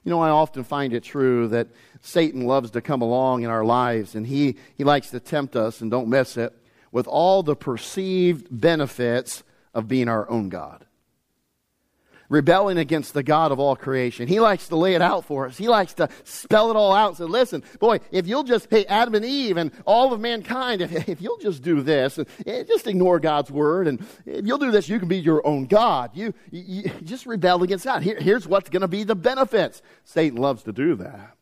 You 0.05 0.11
know, 0.11 0.21
I 0.21 0.31
often 0.31 0.65
find 0.65 0.93
it 0.93 1.05
true 1.05 1.49
that 1.49 1.69
Satan 2.01 2.47
loves 2.47 2.73
to 2.73 2.81
come 2.81 3.03
along 3.03 3.43
in 3.43 3.51
our 3.51 3.65
lives, 3.65 4.15
and 4.17 4.27
he, 4.27 4.57
he 4.77 4.83
likes 4.83 5.11
to 5.11 5.21
tempt 5.21 5.55
us, 5.55 5.81
and 5.81 5.91
don't 5.91 6.09
miss 6.09 6.37
it, 6.37 6.53
with 6.91 7.07
all 7.07 7.43
the 7.43 7.55
perceived 7.55 8.49
benefits 8.51 9.45
of 9.75 9.87
being 9.87 10.09
our 10.09 10.29
own 10.29 10.49
God. 10.49 10.87
Rebelling 12.33 12.79
against 12.79 13.13
the 13.13 13.23
God 13.23 13.53
of 13.53 13.61
all 13.61 13.77
creation. 13.77 14.27
He 14.27 14.41
likes 14.41 14.69
to 14.69 14.77
lay 14.77 14.95
it 14.95 15.03
out 15.03 15.27
for 15.27 15.47
us. 15.47 15.59
He 15.59 15.69
likes 15.69 15.93
to 15.95 16.09
spell 16.25 16.71
it 16.71 16.77
all 16.77 16.95
out 16.95 17.09
and 17.09 17.17
say, 17.19 17.25
listen, 17.25 17.63
boy, 17.79 18.01
if 18.11 18.27
you'll 18.27 18.43
just, 18.43 18.69
hey, 18.71 18.87
Adam 18.87 19.15
and 19.15 19.25
Eve 19.25 19.59
and 19.59 19.71
all 19.85 20.15
of 20.15 20.21
mankind, 20.21 20.81
if, 20.81 21.11
if 21.11 21.21
you'll 21.21 21.37
just 21.37 21.63
do 21.63 21.83
this 21.83 22.17
and, 22.17 22.27
and, 22.47 22.67
just 22.67 22.87
ignore 22.87 23.21
God's 23.21 23.51
word, 23.51 23.87
and 23.87 24.01
if 24.25 24.47
you'll 24.47 24.57
do 24.57 24.71
this, 24.71 24.89
you 24.89 24.99
can 24.99 25.09
be 25.09 25.19
your 25.19 25.47
own 25.47 25.67
God. 25.67 26.13
You, 26.15 26.33
you, 26.51 26.85
you 26.85 26.91
just 27.05 27.27
rebel 27.27 27.63
against 27.63 27.85
God. 27.85 28.03
Here, 28.03 28.19
here's 28.19 28.49
what's 28.49 28.71
going 28.71 28.81
to 28.81 28.89
be 28.89 29.05
the 29.05 29.15
benefits. 29.15 29.83
Satan 30.05 30.39
loves 30.39 30.63
to 30.63 30.73
do 30.73 30.95
that. 30.97 31.37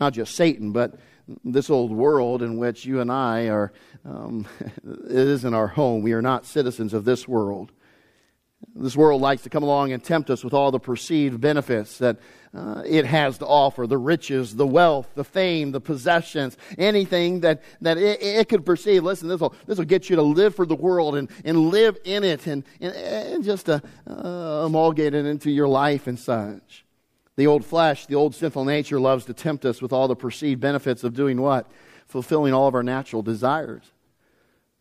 Not 0.00 0.14
just 0.14 0.34
Satan, 0.34 0.72
but 0.72 0.98
this 1.44 1.68
old 1.68 1.92
world 1.92 2.42
in 2.42 2.56
which 2.56 2.86
you 2.86 3.02
and 3.02 3.12
I 3.12 3.48
are, 3.48 3.70
um, 4.06 4.46
it 4.60 5.10
isn't 5.10 5.52
our 5.52 5.68
home. 5.68 6.00
We 6.00 6.14
are 6.14 6.22
not 6.22 6.46
citizens 6.46 6.94
of 6.94 7.04
this 7.04 7.28
world. 7.28 7.70
This 8.78 8.96
world 8.96 9.22
likes 9.22 9.42
to 9.42 9.50
come 9.50 9.62
along 9.62 9.92
and 9.92 10.02
tempt 10.02 10.28
us 10.28 10.44
with 10.44 10.52
all 10.52 10.70
the 10.70 10.78
perceived 10.78 11.40
benefits 11.40 11.98
that 11.98 12.18
uh, 12.54 12.82
it 12.86 13.06
has 13.06 13.38
to 13.38 13.46
offer 13.46 13.86
the 13.86 13.96
riches, 13.96 14.54
the 14.54 14.66
wealth, 14.66 15.08
the 15.14 15.24
fame, 15.24 15.72
the 15.72 15.80
possessions, 15.80 16.56
anything 16.76 17.40
that, 17.40 17.62
that 17.80 17.96
it, 17.96 18.20
it 18.22 18.48
could 18.48 18.66
perceive. 18.66 19.02
Listen, 19.02 19.28
this 19.28 19.40
will, 19.40 19.54
this 19.66 19.78
will 19.78 19.86
get 19.86 20.10
you 20.10 20.16
to 20.16 20.22
live 20.22 20.54
for 20.54 20.66
the 20.66 20.74
world 20.74 21.16
and, 21.16 21.30
and 21.44 21.70
live 21.70 21.98
in 22.04 22.22
it 22.22 22.46
and, 22.46 22.64
and, 22.80 22.94
and 22.94 23.44
just 23.44 23.68
uh, 23.68 23.80
uh, 24.08 24.64
amalgate 24.66 25.14
it 25.14 25.26
into 25.26 25.50
your 25.50 25.68
life 25.68 26.06
and 26.06 26.18
such. 26.18 26.84
The 27.36 27.46
old 27.46 27.64
flesh, 27.64 28.06
the 28.06 28.14
old 28.14 28.34
sinful 28.34 28.64
nature 28.64 29.00
loves 29.00 29.26
to 29.26 29.34
tempt 29.34 29.64
us 29.64 29.82
with 29.82 29.92
all 29.92 30.08
the 30.08 30.16
perceived 30.16 30.60
benefits 30.60 31.04
of 31.04 31.14
doing 31.14 31.40
what? 31.40 31.66
Fulfilling 32.06 32.54
all 32.54 32.68
of 32.68 32.74
our 32.74 32.82
natural 32.82 33.22
desires 33.22 33.92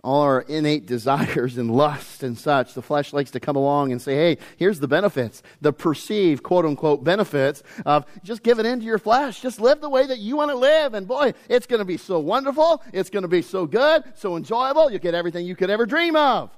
all 0.06 0.22
our 0.22 0.42
innate 0.42 0.86
desires 0.96 1.58
and 1.58 1.72
lust 1.72 2.24
and 2.24 2.38
such, 2.38 2.74
the 2.74 2.82
flesh 2.82 3.12
likes 3.12 3.32
to 3.32 3.40
come 3.40 3.56
along 3.56 3.92
and 3.92 4.02
say, 4.02 4.16
hey, 4.16 4.38
here's 4.58 4.80
the 4.80 4.88
benefits, 4.88 5.42
the 5.62 5.74
perceived 5.74 6.44
quote 6.44 6.66
unquote 6.66 7.04
benefits 7.04 7.64
of 7.86 8.06
just 8.24 8.44
giving 8.44 8.66
in 8.66 8.80
to 8.80 8.86
your 8.86 9.00
flesh. 9.00 9.42
Just 9.42 9.60
live 9.60 9.82
the 9.82 9.90
way 9.90 10.06
that 10.06 10.20
you 10.20 10.38
want 10.38 10.52
to 10.52 10.56
live. 10.56 10.94
And 10.94 11.08
boy, 11.08 11.34
it's 11.50 11.66
going 11.66 11.80
to 11.80 11.86
be 11.86 11.98
so 11.98 12.20
wonderful. 12.20 12.84
It's 12.94 13.10
going 13.10 13.24
to 13.24 13.28
be 13.28 13.42
so 13.42 13.66
good, 13.66 14.04
so 14.16 14.38
enjoyable. 14.38 14.90
You'll 14.90 15.00
get 15.00 15.16
everything 15.16 15.46
you 15.46 15.56
could 15.56 15.70
ever 15.70 15.86
dream 15.86 16.16
of. 16.16 16.56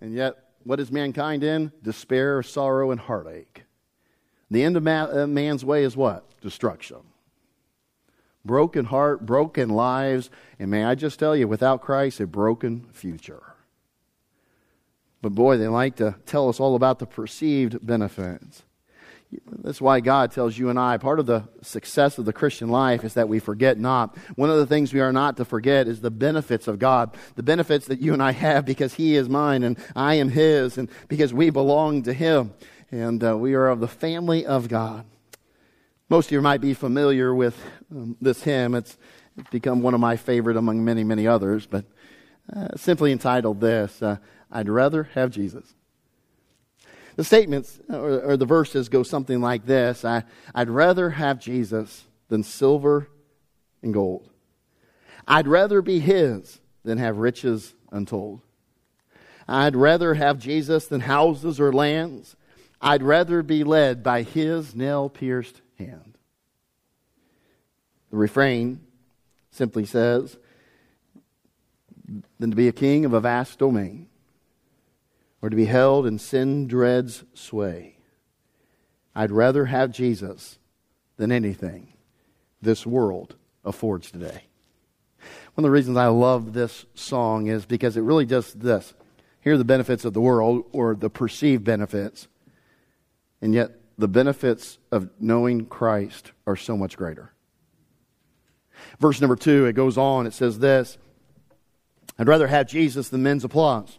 And 0.00 0.14
yet, 0.14 0.36
what 0.62 0.80
is 0.80 0.90
mankind 0.90 1.44
in? 1.44 1.72
Despair, 1.82 2.42
sorrow, 2.42 2.90
and 2.90 3.00
heartache. 3.00 3.64
The 4.50 4.62
end 4.62 4.76
of 4.76 4.86
uh, 4.86 5.26
man's 5.26 5.64
way 5.64 5.84
is 5.84 5.96
what? 5.96 6.24
Destruction 6.40 6.98
broken 8.44 8.86
heart, 8.86 9.24
broken 9.24 9.68
lives, 9.70 10.30
and 10.58 10.70
may 10.70 10.84
I 10.84 10.94
just 10.94 11.18
tell 11.18 11.36
you, 11.36 11.48
without 11.48 11.80
Christ, 11.80 12.20
a 12.20 12.26
broken 12.26 12.86
future. 12.92 13.42
But 15.22 15.34
boy, 15.34 15.56
they 15.56 15.68
like 15.68 15.96
to 15.96 16.16
tell 16.26 16.48
us 16.48 16.60
all 16.60 16.76
about 16.76 16.98
the 16.98 17.06
perceived 17.06 17.84
benefits. 17.84 18.62
That's 19.46 19.80
why 19.80 20.00
God 20.00 20.30
tells 20.30 20.58
you 20.58 20.68
and 20.68 20.78
I 20.78 20.96
part 20.98 21.18
of 21.18 21.26
the 21.26 21.48
success 21.62 22.18
of 22.18 22.24
the 22.24 22.32
Christian 22.32 22.68
life 22.68 23.04
is 23.04 23.14
that 23.14 23.28
we 23.28 23.38
forget 23.38 23.78
not. 23.78 24.16
One 24.36 24.50
of 24.50 24.58
the 24.58 24.66
things 24.66 24.92
we 24.92 25.00
are 25.00 25.12
not 25.12 25.36
to 25.38 25.44
forget 25.44 25.88
is 25.88 26.00
the 26.00 26.10
benefits 26.10 26.68
of 26.68 26.78
God, 26.78 27.16
the 27.34 27.42
benefits 27.42 27.86
that 27.86 28.00
you 28.00 28.12
and 28.12 28.22
I 28.22 28.32
have 28.32 28.64
because 28.64 28.94
He 28.94 29.16
is 29.16 29.28
mine 29.28 29.62
and 29.62 29.78
I 29.96 30.14
am 30.14 30.28
His, 30.28 30.78
and 30.78 30.88
because 31.08 31.32
we 31.32 31.50
belong 31.50 32.02
to 32.02 32.12
Him, 32.12 32.52
and 32.90 33.24
uh, 33.24 33.36
we 33.36 33.54
are 33.54 33.68
of 33.68 33.80
the 33.80 33.88
family 33.88 34.46
of 34.46 34.68
God. 34.68 35.04
Most 36.10 36.26
of 36.26 36.32
you 36.32 36.42
might 36.42 36.60
be 36.60 36.74
familiar 36.74 37.34
with 37.34 37.58
um, 37.90 38.16
this 38.20 38.42
hymn. 38.42 38.74
It's, 38.74 38.98
it's, 39.38 39.48
become 39.48 39.80
one 39.80 39.94
of 39.94 40.00
my 40.00 40.16
favorite 40.16 40.56
among 40.58 40.84
many, 40.84 41.02
many 41.02 41.26
others, 41.26 41.66
but 41.66 41.86
uh, 42.54 42.68
simply 42.76 43.10
entitled 43.10 43.60
this 43.60 44.02
uh, 44.02 44.18
I'd 44.52 44.68
rather 44.68 45.04
have 45.14 45.30
Jesus. 45.30 45.74
The 47.16 47.24
statements 47.24 47.80
or, 47.88 48.20
or, 48.20 48.36
the 48.36 48.44
verses 48.44 48.88
go 48.88 49.02
something 49.02 49.40
like 49.40 49.64
this 49.64 50.04
I, 50.04 50.24
I'd 50.54 50.68
rather 50.68 51.10
have 51.10 51.38
Jesus 51.40 52.04
than 52.28 52.42
silver 52.42 53.08
and 53.82 53.94
gold. 53.94 54.28
I'd 55.26 55.48
rather 55.48 55.80
be 55.80 56.00
His 56.00 56.60
than 56.84 56.98
have 56.98 57.16
riches 57.16 57.74
untold. 57.90 58.42
I'd 59.48 59.74
rather 59.74 60.14
have 60.14 60.38
Jesus 60.38 60.86
than 60.86 61.00
houses 61.00 61.58
or 61.58 61.72
lands. 61.72 62.36
I'd 62.80 63.02
rather 63.02 63.42
be 63.42 63.64
led 63.64 64.02
by 64.02 64.22
His 64.22 64.74
nail 64.74 65.08
pierced 65.08 65.62
hand. 65.78 66.18
The 68.10 68.16
refrain 68.16 68.80
simply 69.50 69.84
says, 69.84 70.36
than 72.38 72.50
to 72.50 72.56
be 72.56 72.68
a 72.68 72.72
king 72.72 73.04
of 73.04 73.12
a 73.12 73.20
vast 73.20 73.58
domain, 73.58 74.08
or 75.40 75.50
to 75.50 75.56
be 75.56 75.64
held 75.64 76.06
in 76.06 76.18
sin 76.18 76.66
dread's 76.66 77.24
sway. 77.34 77.96
I'd 79.14 79.30
rather 79.30 79.66
have 79.66 79.90
Jesus 79.90 80.58
than 81.16 81.30
anything 81.30 81.92
this 82.60 82.86
world 82.86 83.36
affords 83.64 84.10
today. 84.10 84.44
One 85.54 85.64
of 85.64 85.68
the 85.68 85.70
reasons 85.70 85.96
I 85.96 86.08
love 86.08 86.52
this 86.52 86.86
song 86.94 87.46
is 87.46 87.64
because 87.64 87.96
it 87.96 88.02
really 88.02 88.26
does 88.26 88.52
this. 88.52 88.92
Here 89.40 89.54
are 89.54 89.58
the 89.58 89.64
benefits 89.64 90.04
of 90.04 90.14
the 90.14 90.20
world, 90.20 90.64
or 90.72 90.94
the 90.94 91.10
perceived 91.10 91.64
benefits, 91.64 92.26
and 93.40 93.54
yet 93.54 93.72
the 93.98 94.08
benefits 94.08 94.78
of 94.90 95.08
knowing 95.20 95.66
Christ 95.66 96.32
are 96.46 96.56
so 96.56 96.76
much 96.76 96.96
greater. 96.96 97.32
Verse 98.98 99.20
number 99.20 99.36
two, 99.36 99.66
it 99.66 99.74
goes 99.74 99.96
on, 99.96 100.26
it 100.26 100.32
says 100.32 100.58
this 100.58 100.98
I'd 102.18 102.28
rather 102.28 102.46
have 102.46 102.68
Jesus 102.68 103.08
than 103.08 103.22
men's 103.22 103.44
applause. 103.44 103.98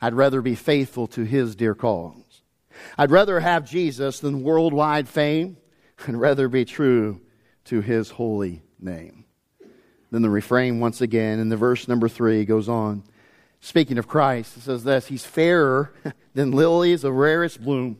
I'd 0.00 0.14
rather 0.14 0.40
be 0.40 0.54
faithful 0.54 1.06
to 1.08 1.24
his 1.24 1.56
dear 1.56 1.74
cause. 1.74 2.42
I'd 2.96 3.10
rather 3.10 3.40
have 3.40 3.68
Jesus 3.68 4.20
than 4.20 4.44
worldwide 4.44 5.08
fame. 5.08 5.56
I'd 6.06 6.14
rather 6.14 6.48
be 6.48 6.64
true 6.64 7.20
to 7.64 7.80
his 7.80 8.10
holy 8.10 8.62
name. 8.78 9.24
Then 10.10 10.22
the 10.22 10.30
refrain, 10.30 10.80
once 10.80 11.00
again, 11.00 11.38
in 11.38 11.48
the 11.48 11.56
verse 11.56 11.88
number 11.88 12.08
three, 12.08 12.44
goes 12.44 12.68
on. 12.68 13.02
Speaking 13.60 13.98
of 13.98 14.06
Christ, 14.06 14.56
it 14.56 14.60
says 14.60 14.84
this 14.84 15.08
He's 15.08 15.24
fairer 15.24 15.92
than 16.34 16.52
lilies 16.52 17.04
of 17.04 17.14
rarest 17.14 17.62
bloom 17.62 17.98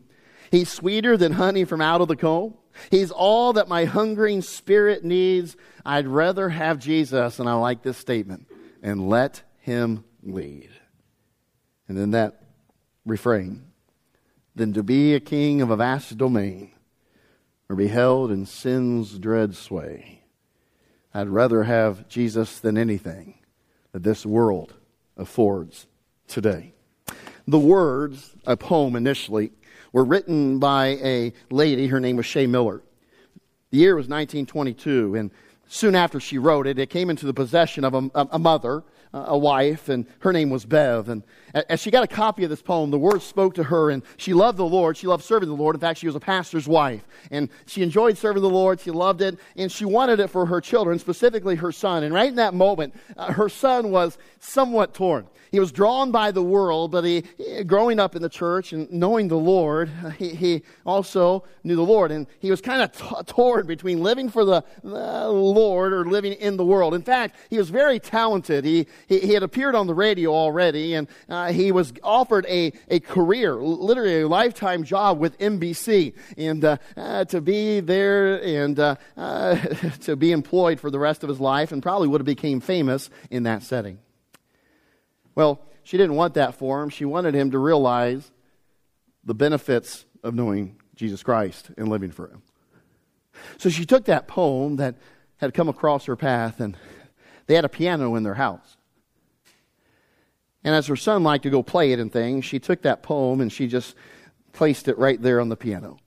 He's 0.51 0.71
sweeter 0.71 1.17
than 1.17 1.33
honey 1.33 1.65
from 1.65 1.81
out 1.81 2.01
of 2.01 2.09
the 2.09 2.17
comb. 2.17 2.55
He's 2.91 3.11
all 3.11 3.55
that 3.55 3.69
my 3.69 3.85
hungering 3.85 4.43
spirit 4.43 5.05
needs. 5.05 5.57
I'd 5.85 6.07
rather 6.07 6.49
have 6.49 6.79
Jesus, 6.79 7.39
and 7.39 7.49
I 7.49 7.55
like 7.55 7.83
this 7.83 7.99
statement, 7.99 8.47
and 8.83 9.09
let 9.09 9.43
him 9.59 10.05
lead. 10.23 10.71
And 11.89 11.97
then 11.97 12.13
that 12.13 12.43
refrain, 13.05 13.65
than 14.55 14.73
to 14.75 14.83
be 14.83 15.15
a 15.15 15.21
king 15.21 15.63
of 15.63 15.71
a 15.71 15.77
vast 15.77 16.17
domain, 16.19 16.73
or 17.69 17.77
be 17.77 17.89
held 17.89 18.31
in 18.31 18.47
sin's 18.47 19.19
dread 19.19 19.55
sway. 19.55 20.23
I'd 21.13 21.29
rather 21.29 21.65
have 21.65 22.09
Jesus 22.09 22.61
than 22.61 22.79
anything 22.79 23.39
that 23.93 24.03
this 24.03 24.25
world 24.25 24.75
affords 25.17 25.87
today. 26.27 26.75
The 27.47 27.59
words, 27.59 28.37
a 28.47 28.57
poem 28.57 28.95
initially, 28.95 29.53
were 29.93 30.05
written 30.05 30.59
by 30.59 30.99
a 31.03 31.33
lady. 31.51 31.87
Her 31.87 32.01
name 32.01 32.17
was 32.17 32.27
Shay 32.27 32.47
Miller. 32.47 32.83
The 33.71 33.79
year 33.79 33.95
was 33.95 34.09
1922, 34.09 35.15
and 35.15 35.31
soon 35.69 35.95
after 35.95 36.21
she 36.21 36.39
wrote 36.39 36.67
it, 36.67 36.79
it 36.79 36.91
came 36.91 37.11
into 37.11 37.27
the 37.27 37.35
possession 37.35 37.85
of 37.85 37.95
a, 37.95 38.11
a 38.15 38.39
mother, 38.39 38.83
a 39.13 39.37
wife, 39.37 39.89
and 39.89 40.07
her 40.21 40.33
name 40.33 40.51
was 40.51 40.65
Bev. 40.65 41.09
And 41.09 41.23
as 41.55 41.81
she 41.81 41.91
got 41.91 42.05
a 42.05 42.09
copy 42.09 42.45
of 42.45 42.51
this 42.51 42.63
poem, 42.63 42.91
the 42.91 42.99
words 42.99 43.25
spoke 43.25 43.55
to 43.55 43.65
her, 43.65 43.91
and 43.91 44.03
she 44.17 44.35
loved 44.35 44.59
the 44.59 44.65
Lord. 44.65 44.97
She 44.97 45.07
loved 45.07 45.25
serving 45.25 45.49
the 45.49 45.55
Lord. 45.55 45.77
In 45.77 45.81
fact, 45.81 45.99
she 45.99 46.07
was 46.07 46.17
a 46.17 46.21
pastor's 46.21 46.67
wife, 46.67 47.07
and 47.31 47.49
she 47.67 47.83
enjoyed 47.83 48.19
serving 48.19 48.43
the 48.43 48.49
Lord. 48.49 48.81
She 48.81 48.91
loved 48.91 49.23
it, 49.23 49.39
and 49.57 49.71
she 49.71 49.85
wanted 49.85 50.21
it 50.21 50.29
for 50.29 50.47
her 50.47 50.61
children, 50.61 50.99
specifically 50.99 51.57
her 51.57 51.73
son. 51.73 52.03
And 52.03 52.13
right 52.15 52.29
in 52.29 52.37
that 52.37 52.55
moment, 52.55 52.95
uh, 53.17 53.33
her 53.33 53.49
son 53.49 53.91
was 53.91 54.19
somewhat 54.41 54.95
torn. 54.95 55.27
He 55.51 55.61
was 55.61 55.73
drawn 55.73 56.11
by 56.11 56.31
the 56.31 56.43
world, 56.43 56.91
but 56.91 57.05
he, 57.05 57.23
growing 57.67 57.99
up 57.99 58.17
in 58.17 58.23
the 58.23 58.29
church 58.29 58.73
and 58.73 58.91
knowing 58.91 59.29
the 59.29 59.37
Lord, 59.37 59.91
he, 60.19 60.31
he 60.31 60.63
also 60.85 61.45
knew 61.65 61.77
the 61.77 61.83
Lord. 61.83 62.11
And 62.11 62.27
he 62.39 62.51
was 62.51 62.61
kind 62.61 62.83
of 62.83 62.93
t- 62.93 63.33
torn 63.33 63.67
between 63.67 64.03
living 64.03 64.29
for 64.29 64.45
the, 64.45 64.65
the, 64.83 65.29
Lord 65.29 65.93
or 65.93 66.05
living 66.05 66.33
in 66.35 66.57
the 66.57 66.65
world. 66.65 66.95
In 66.95 67.03
fact, 67.03 67.37
he 67.51 67.59
was 67.59 67.71
very 67.71 67.99
talented. 67.99 68.65
He, 68.65 68.87
he, 69.07 69.21
he 69.21 69.33
had 69.35 69.43
appeared 69.43 69.75
on 69.75 69.87
the 69.87 69.95
radio 69.95 70.33
already, 70.33 70.95
and 70.95 71.09
uh, 71.29 71.53
he 71.53 71.73
was 71.73 71.93
offered 72.03 72.47
a, 72.47 72.73
a 72.89 73.01
career, 73.01 73.55
literally 73.55 74.23
a 74.23 74.29
lifetime 74.29 74.85
job 74.85 75.19
with 75.19 75.39
NBC, 75.39 76.15
and 76.37 76.65
uh, 76.65 76.77
uh, 76.97 77.25
to 77.27 77.41
be 77.41 77.81
there 77.81 78.43
and 78.43 78.79
uh, 78.79 78.97
uh, 79.17 79.57
to 80.01 80.17
be 80.17 80.33
employed 80.33 80.81
for 80.81 80.91
the 80.91 80.99
rest 80.99 81.23
of 81.23 81.29
his 81.29 81.41
life, 81.41 81.73
and 81.73 81.83
probably 81.83 82.09
would 82.09 82.21
have 82.21 82.27
became 82.27 82.61
famous 82.61 83.11
in 83.31 83.45
that 83.45 83.63
setting. 83.63 83.99
Well, 85.39 85.61
she 85.85 85.97
didn't 85.97 86.17
want 86.17 86.35
that 86.35 86.57
for 86.57 86.83
him. 86.83 86.89
She 86.89 87.05
wanted 87.05 87.33
him 87.33 87.53
to 87.53 87.61
realize 87.61 88.29
the 89.23 89.37
benefits 89.37 90.05
of 90.25 90.35
knowing 90.35 90.81
Jesus 90.97 91.23
Christ 91.23 91.71
and 91.79 91.87
living 91.87 92.11
for 92.11 92.27
him. 92.27 92.43
So 93.57 93.69
she 93.69 93.87
took 93.87 94.07
that 94.07 94.27
poem 94.27 94.79
that 94.79 94.97
had 95.37 95.55
come 95.55 95.69
across 95.69 96.07
her 96.07 96.17
path, 96.17 96.59
and 96.59 96.77
they 97.47 97.55
had 97.55 97.65
a 97.65 97.69
piano 97.69 98.17
in 98.17 98.25
their 98.25 98.35
house. 98.35 98.77
And 100.65 100.75
as 100.75 100.89
her 100.89 100.97
son 100.97 101.23
liked 101.23 101.45
to 101.45 101.51
go 101.51 101.63
play 101.63 101.93
it 101.93 102.01
and 102.01 102.13
things, 102.13 102.45
she 102.45 102.59
took 102.59 102.83
that 102.83 103.05
poem 103.05 103.41
and 103.41 103.53
she 103.53 103.69
just 103.69 103.95
placed 104.53 104.89
it 104.89 104.99
right 104.99 105.23
there 105.23 105.41
on 105.41 105.51
the 105.51 105.57
piano, 105.57 105.99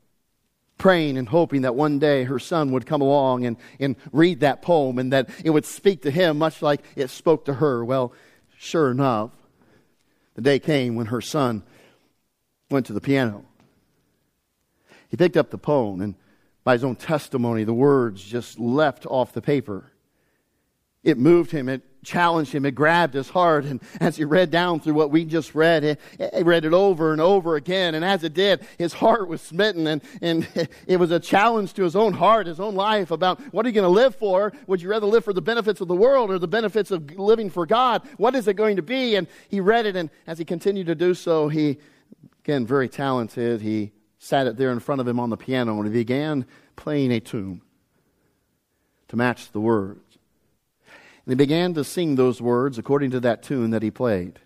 praying 0.77 1.17
and 1.17 1.29
hoping 1.29 1.61
that 1.61 1.73
one 1.73 1.99
day 1.99 2.25
her 2.25 2.37
son 2.37 2.73
would 2.73 2.85
come 2.85 2.99
along 2.99 3.45
and, 3.45 3.55
and 3.79 3.95
read 4.11 4.41
that 4.41 4.61
poem 4.61 4.99
and 4.99 5.13
that 5.13 5.29
it 5.45 5.51
would 5.51 5.65
speak 5.65 6.01
to 6.01 6.11
him 6.11 6.37
much 6.37 6.61
like 6.61 6.83
it 6.97 7.09
spoke 7.09 7.45
to 7.45 7.53
her. 7.53 7.85
Well, 7.85 8.11
sure 8.61 8.91
enough, 8.91 9.31
the 10.35 10.41
day 10.41 10.59
came 10.59 10.95
when 10.95 11.07
her 11.07 11.19
son 11.19 11.63
went 12.69 12.85
to 12.85 12.93
the 12.93 13.01
piano. 13.01 13.43
He 15.09 15.17
picked 15.17 15.35
up 15.35 15.49
the 15.49 15.57
poem, 15.57 15.99
and 15.99 16.15
by 16.63 16.73
his 16.73 16.83
own 16.83 16.95
testimony, 16.95 17.63
the 17.63 17.73
words 17.73 18.23
just 18.23 18.59
left 18.59 19.05
off 19.07 19.33
the 19.33 19.41
paper. 19.41 19.91
It 21.03 21.17
moved 21.17 21.49
him. 21.51 21.67
It 21.67 21.81
challenged 22.03 22.51
him. 22.53 22.65
It 22.65 22.75
grabbed 22.75 23.13
his 23.13 23.29
heart. 23.29 23.65
And 23.65 23.81
as 23.99 24.17
he 24.17 24.25
read 24.25 24.51
down 24.51 24.79
through 24.79 24.93
what 24.93 25.11
we 25.11 25.25
just 25.25 25.53
read, 25.55 25.97
he, 26.17 26.43
read 26.43 26.65
it 26.65 26.73
over 26.73 27.11
and 27.11 27.21
over 27.21 27.55
again. 27.55 27.95
And 27.95 28.03
as 28.03 28.23
it 28.23 28.33
did, 28.33 28.65
his 28.77 28.93
heart 28.93 29.27
was 29.27 29.41
smitten. 29.41 29.87
And, 29.87 30.01
and 30.21 30.47
it 30.87 30.97
was 30.97 31.11
a 31.11 31.19
challenge 31.19 31.73
to 31.73 31.83
his 31.83 31.95
own 31.95 32.13
heart, 32.13 32.47
his 32.47 32.59
own 32.59 32.75
life 32.75 33.11
about 33.11 33.39
what 33.53 33.65
are 33.65 33.69
you 33.69 33.75
going 33.75 33.83
to 33.83 33.89
live 33.89 34.15
for? 34.15 34.53
Would 34.67 34.81
you 34.81 34.89
rather 34.89 35.07
live 35.07 35.23
for 35.23 35.33
the 35.33 35.41
benefits 35.41 35.81
of 35.81 35.87
the 35.87 35.95
world 35.95 36.31
or 36.31 36.39
the 36.39 36.47
benefits 36.47 36.91
of 36.91 37.17
living 37.17 37.49
for 37.49 37.65
God? 37.65 38.01
What 38.17 38.35
is 38.35 38.47
it 38.47 38.55
going 38.55 38.77
to 38.77 38.81
be? 38.81 39.15
And 39.15 39.27
he 39.49 39.59
read 39.59 39.85
it. 39.85 39.95
And 39.95 40.09
as 40.27 40.37
he 40.37 40.45
continued 40.45 40.87
to 40.87 40.95
do 40.95 41.13
so, 41.13 41.47
he, 41.47 41.77
again, 42.43 42.65
very 42.65 42.89
talented, 42.89 43.61
he 43.61 43.91
sat 44.17 44.45
it 44.45 44.55
there 44.55 44.71
in 44.71 44.79
front 44.79 45.01
of 45.01 45.07
him 45.07 45.19
on 45.19 45.29
the 45.31 45.37
piano 45.37 45.75
and 45.77 45.87
he 45.87 45.93
began 45.93 46.45
playing 46.75 47.11
a 47.11 47.19
tune 47.19 47.61
to 49.07 49.15
match 49.15 49.51
the 49.51 49.59
words. 49.59 50.10
And 51.25 51.31
he 51.31 51.35
began 51.35 51.73
to 51.75 51.83
sing 51.83 52.15
those 52.15 52.41
words 52.41 52.77
according 52.77 53.11
to 53.11 53.19
that 53.21 53.43
tune 53.43 53.71
that 53.71 53.83
he 53.83 53.91
played. 53.91 54.39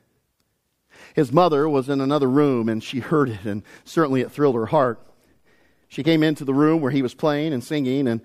His 1.14 1.32
mother 1.32 1.68
was 1.70 1.90
in 1.90 2.02
another 2.02 2.30
room 2.30 2.68
and 2.68 2.84
she 2.84 3.00
heard 3.12 3.30
it, 3.30 3.46
and 3.46 3.64
certainly 3.84 4.22
it 4.22 4.32
thrilled 4.32 4.56
her 4.56 4.68
heart. 4.68 5.00
She 5.88 6.04
came 6.04 6.24
into 6.24 6.44
the 6.44 6.54
room 6.54 6.82
where 6.82 6.92
he 6.92 7.02
was 7.02 7.14
playing 7.14 7.54
and 7.54 7.64
singing, 7.64 8.08
and 8.08 8.22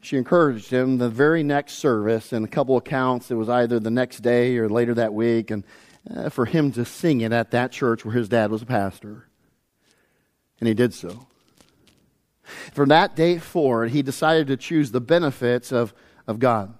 she 0.00 0.16
encouraged 0.16 0.70
him 0.70 0.98
the 0.98 1.08
very 1.08 1.44
next 1.44 1.74
service. 1.74 2.32
In 2.32 2.42
a 2.42 2.48
couple 2.48 2.76
of 2.76 2.82
accounts, 2.82 3.30
it 3.30 3.34
was 3.34 3.48
either 3.48 3.78
the 3.78 3.90
next 3.90 4.20
day 4.20 4.56
or 4.56 4.68
later 4.68 4.94
that 4.94 5.14
week, 5.14 5.50
and 5.50 5.62
uh, 6.12 6.30
for 6.30 6.46
him 6.46 6.72
to 6.72 6.84
sing 6.84 7.20
it 7.20 7.32
at 7.32 7.52
that 7.52 7.70
church 7.70 8.04
where 8.04 8.14
his 8.14 8.28
dad 8.28 8.50
was 8.50 8.62
a 8.62 8.66
pastor. 8.66 9.28
And 10.58 10.66
he 10.66 10.74
did 10.74 10.94
so. 10.94 11.26
From 12.72 12.88
that 12.88 13.14
day 13.14 13.38
forward, 13.38 13.90
he 13.90 14.02
decided 14.02 14.48
to 14.48 14.56
choose 14.56 14.90
the 14.90 15.00
benefits 15.00 15.70
of, 15.70 15.94
of 16.26 16.38
God. 16.38 16.74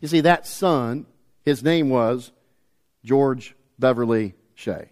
You 0.00 0.08
see, 0.08 0.20
that 0.20 0.46
son, 0.46 1.06
his 1.42 1.62
name 1.62 1.90
was 1.90 2.32
George 3.04 3.54
Beverly 3.78 4.34
Shea. 4.54 4.90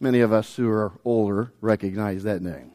Many 0.00 0.20
of 0.20 0.32
us 0.32 0.56
who 0.56 0.68
are 0.68 0.92
older 1.04 1.52
recognize 1.60 2.22
that 2.24 2.42
name. 2.42 2.72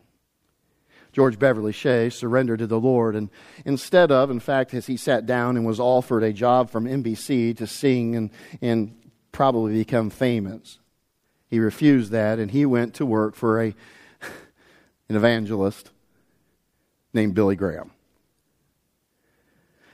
George 1.12 1.40
Beverly 1.40 1.72
Shea 1.72 2.10
surrendered 2.10 2.60
to 2.60 2.68
the 2.68 2.80
Lord, 2.80 3.16
and 3.16 3.30
instead 3.64 4.12
of, 4.12 4.30
in 4.30 4.42
fact, 4.42 4.74
as 4.74 4.86
he 4.88 4.98
sat 4.98 5.26
down 5.26 5.56
and 5.56 5.66
was 5.66 5.80
offered 5.80 6.24
a 6.24 6.34
job 6.34 6.70
from 6.70 6.86
NBC 6.86 7.56
to 7.58 7.66
sing 7.66 8.16
and, 8.18 8.30
and 8.62 8.94
probably 9.32 9.74
become 9.74 10.10
famous, 10.10 10.78
he 11.48 11.60
refused 11.60 12.12
that 12.12 12.38
and 12.38 12.52
he 12.52 12.66
went 12.66 12.96
to 12.96 13.06
work 13.06 13.36
for 13.36 13.62
a, 13.62 13.68
an 15.10 15.16
evangelist 15.16 15.90
named 17.14 17.34
Billy 17.34 17.56
Graham. 17.56 17.92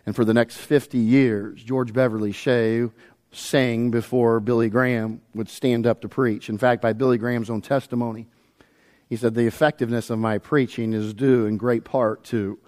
And 0.05 0.15
for 0.15 0.25
the 0.25 0.33
next 0.33 0.57
50 0.57 0.97
years, 0.97 1.63
George 1.63 1.93
Beverly 1.93 2.31
Shea 2.31 2.89
sang 3.31 3.91
before 3.91 4.39
Billy 4.39 4.69
Graham 4.69 5.21
would 5.33 5.49
stand 5.49 5.87
up 5.87 6.01
to 6.01 6.09
preach. 6.09 6.49
In 6.49 6.57
fact, 6.57 6.81
by 6.81 6.93
Billy 6.93 7.17
Graham's 7.17 7.49
own 7.49 7.61
testimony, 7.61 8.27
he 9.09 9.15
said, 9.15 9.35
The 9.35 9.47
effectiveness 9.47 10.09
of 10.09 10.19
my 10.19 10.37
preaching 10.37 10.93
is 10.93 11.13
due 11.13 11.45
in 11.45 11.57
great 11.57 11.83
part 11.83 12.23
to 12.25 12.59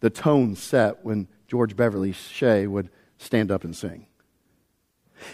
the 0.00 0.10
tone 0.10 0.56
set 0.56 1.04
when 1.04 1.28
George 1.46 1.76
Beverly 1.76 2.12
Shea 2.12 2.66
would 2.66 2.88
stand 3.18 3.50
up 3.50 3.64
and 3.64 3.76
sing. 3.76 4.06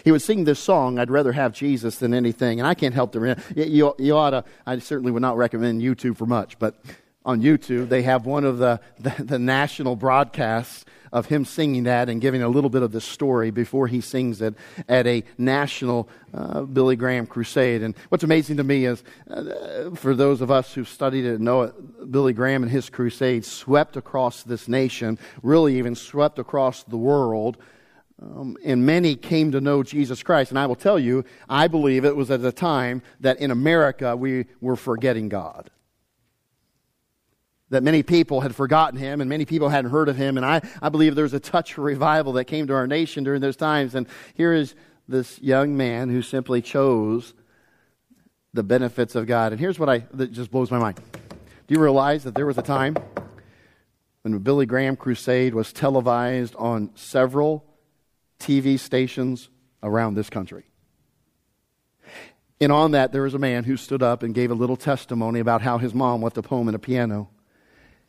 He 0.03 0.11
would 0.11 0.21
sing 0.21 0.43
this 0.43 0.59
song, 0.59 0.97
I'd 0.97 1.11
rather 1.11 1.31
have 1.31 1.53
Jesus 1.53 1.97
than 1.97 2.13
anything. 2.13 2.59
And 2.59 2.67
I 2.67 2.73
can't 2.73 2.93
help 2.93 3.11
to, 3.13 3.37
you, 3.55 3.93
you 3.99 4.17
ought 4.17 4.31
to, 4.31 4.43
I 4.65 4.79
certainly 4.79 5.11
would 5.11 5.21
not 5.21 5.37
recommend 5.37 5.81
YouTube 5.81 6.17
for 6.17 6.25
much, 6.25 6.57
but 6.57 6.75
on 7.25 7.41
YouTube, 7.41 7.89
they 7.89 8.03
have 8.03 8.25
one 8.25 8.43
of 8.43 8.59
the, 8.59 8.79
the, 8.99 9.23
the, 9.23 9.39
national 9.39 9.95
broadcasts 9.95 10.85
of 11.15 11.27
him 11.27 11.45
singing 11.45 11.83
that 11.83 12.09
and 12.09 12.19
giving 12.19 12.43
a 12.43 12.49
little 12.49 12.69
bit 12.69 12.83
of 12.83 12.91
the 12.91 12.99
story 12.99 13.49
before 13.49 13.87
he 13.87 14.01
sings 14.01 14.41
it 14.41 14.53
at 14.89 15.07
a 15.07 15.23
national 15.37 16.09
uh, 16.33 16.63
Billy 16.63 16.97
Graham 16.97 17.25
crusade. 17.25 17.81
And 17.81 17.95
what's 18.09 18.25
amazing 18.25 18.57
to 18.57 18.65
me 18.65 18.83
is, 18.83 19.01
uh, 19.31 19.91
for 19.95 20.13
those 20.13 20.41
of 20.41 20.51
us 20.51 20.73
who've 20.73 20.89
studied 20.89 21.23
it 21.23 21.35
and 21.35 21.45
know 21.45 21.61
it, 21.61 22.11
Billy 22.11 22.33
Graham 22.33 22.63
and 22.63 22.71
his 22.71 22.89
crusade 22.89 23.45
swept 23.45 23.95
across 23.95 24.43
this 24.43 24.67
nation, 24.67 25.17
really 25.41 25.77
even 25.77 25.95
swept 25.95 26.37
across 26.37 26.83
the 26.83 26.97
world. 26.97 27.57
Um, 28.21 28.57
and 28.65 28.85
many 28.85 29.15
came 29.15 29.53
to 29.53 29.61
know 29.61 29.83
Jesus 29.83 30.21
Christ. 30.21 30.51
And 30.51 30.59
I 30.59 30.65
will 30.65 30.75
tell 30.75 30.99
you, 30.99 31.23
I 31.47 31.69
believe 31.69 32.03
it 32.03 32.17
was 32.17 32.29
at 32.29 32.43
a 32.43 32.51
time 32.51 33.01
that 33.21 33.39
in 33.39 33.51
America 33.51 34.17
we 34.17 34.47
were 34.59 34.75
forgetting 34.75 35.29
God 35.29 35.71
that 37.69 37.83
many 37.83 38.03
people 38.03 38.41
had 38.41 38.55
forgotten 38.55 38.97
him 38.99 39.21
and 39.21 39.29
many 39.29 39.45
people 39.45 39.69
hadn't 39.69 39.91
heard 39.91 40.07
of 40.07 40.15
him. 40.15 40.37
And 40.37 40.45
I, 40.45 40.61
I 40.81 40.89
believe 40.89 41.15
there 41.15 41.23
was 41.23 41.33
a 41.33 41.39
touch 41.39 41.71
of 41.71 41.79
revival 41.79 42.33
that 42.33 42.45
came 42.45 42.67
to 42.67 42.73
our 42.73 42.87
nation 42.87 43.23
during 43.23 43.41
those 43.41 43.55
times. 43.55 43.95
And 43.95 44.07
here 44.35 44.53
is 44.53 44.75
this 45.07 45.39
young 45.41 45.75
man 45.75 46.09
who 46.09 46.21
simply 46.21 46.61
chose 46.61 47.33
the 48.53 48.63
benefits 48.63 49.15
of 49.15 49.25
God. 49.25 49.51
And 49.51 49.59
here's 49.59 49.79
what 49.79 49.89
I, 49.89 50.05
that 50.13 50.31
just 50.31 50.51
blows 50.51 50.71
my 50.71 50.79
mind. 50.79 50.99
Do 51.67 51.73
you 51.73 51.81
realize 51.81 52.23
that 52.23 52.35
there 52.35 52.45
was 52.45 52.57
a 52.57 52.61
time 52.61 52.95
when 54.21 54.33
the 54.33 54.39
Billy 54.39 54.65
Graham 54.65 54.95
crusade 54.95 55.53
was 55.53 55.73
televised 55.73 56.55
on 56.55 56.91
several 56.95 57.65
TV 58.39 58.79
stations 58.79 59.49
around 59.81 60.13
this 60.13 60.29
country? 60.29 60.65
And 62.61 62.71
on 62.71 62.91
that, 62.91 63.11
there 63.11 63.23
was 63.23 63.33
a 63.33 63.39
man 63.39 63.65
who 63.65 63.75
stood 63.75 64.01
up 64.01 64.23
and 64.23 64.33
gave 64.33 64.51
a 64.51 64.53
little 64.53 64.77
testimony 64.77 65.39
about 65.39 65.61
how 65.61 65.77
his 65.77 65.93
mom 65.93 66.21
left 66.21 66.37
a 66.37 66.41
poem 66.41 66.67
and 66.67 66.75
a 66.75 66.79
piano. 66.79 67.29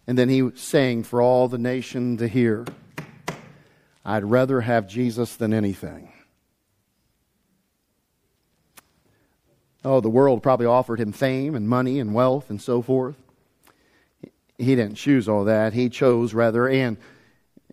And 0.07 0.17
then 0.17 0.29
he 0.29 0.51
sang 0.55 1.03
for 1.03 1.21
all 1.21 1.49
the 1.49 1.59
nation 1.59 2.17
to 2.19 2.29
hear 2.29 2.65
I'd 4.05 4.25
rather 4.25 4.61
have 4.61 4.87
Jesus 4.87 5.35
than 5.35 5.53
anything. 5.53 6.13
Oh, 9.85 10.01
the 10.01 10.09
world 10.09 10.45
probably 10.45 10.67
offered 10.67 11.01
him 11.01 11.11
fame 11.11 11.57
and 11.57 11.69
money 11.69 11.99
and 11.99 12.15
wealth 12.15 12.49
and 12.49 12.63
so 12.63 12.83
forth. 12.83 13.17
He 14.59 14.77
didn't 14.77 14.95
choose 14.95 15.29
all 15.29 15.45
that. 15.45 15.73
He 15.73 15.89
chose 15.89 16.35
rather, 16.35 16.69
and 16.69 16.97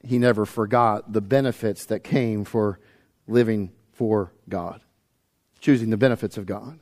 he 0.03 0.17
never 0.17 0.45
forgot 0.45 1.13
the 1.13 1.21
benefits 1.21 1.85
that 1.85 2.03
came 2.03 2.45
for 2.45 2.79
living 3.27 3.71
for 3.93 4.31
God, 4.49 4.81
choosing 5.59 5.91
the 5.91 5.97
benefits 5.97 6.37
of 6.37 6.45
God. 6.45 6.79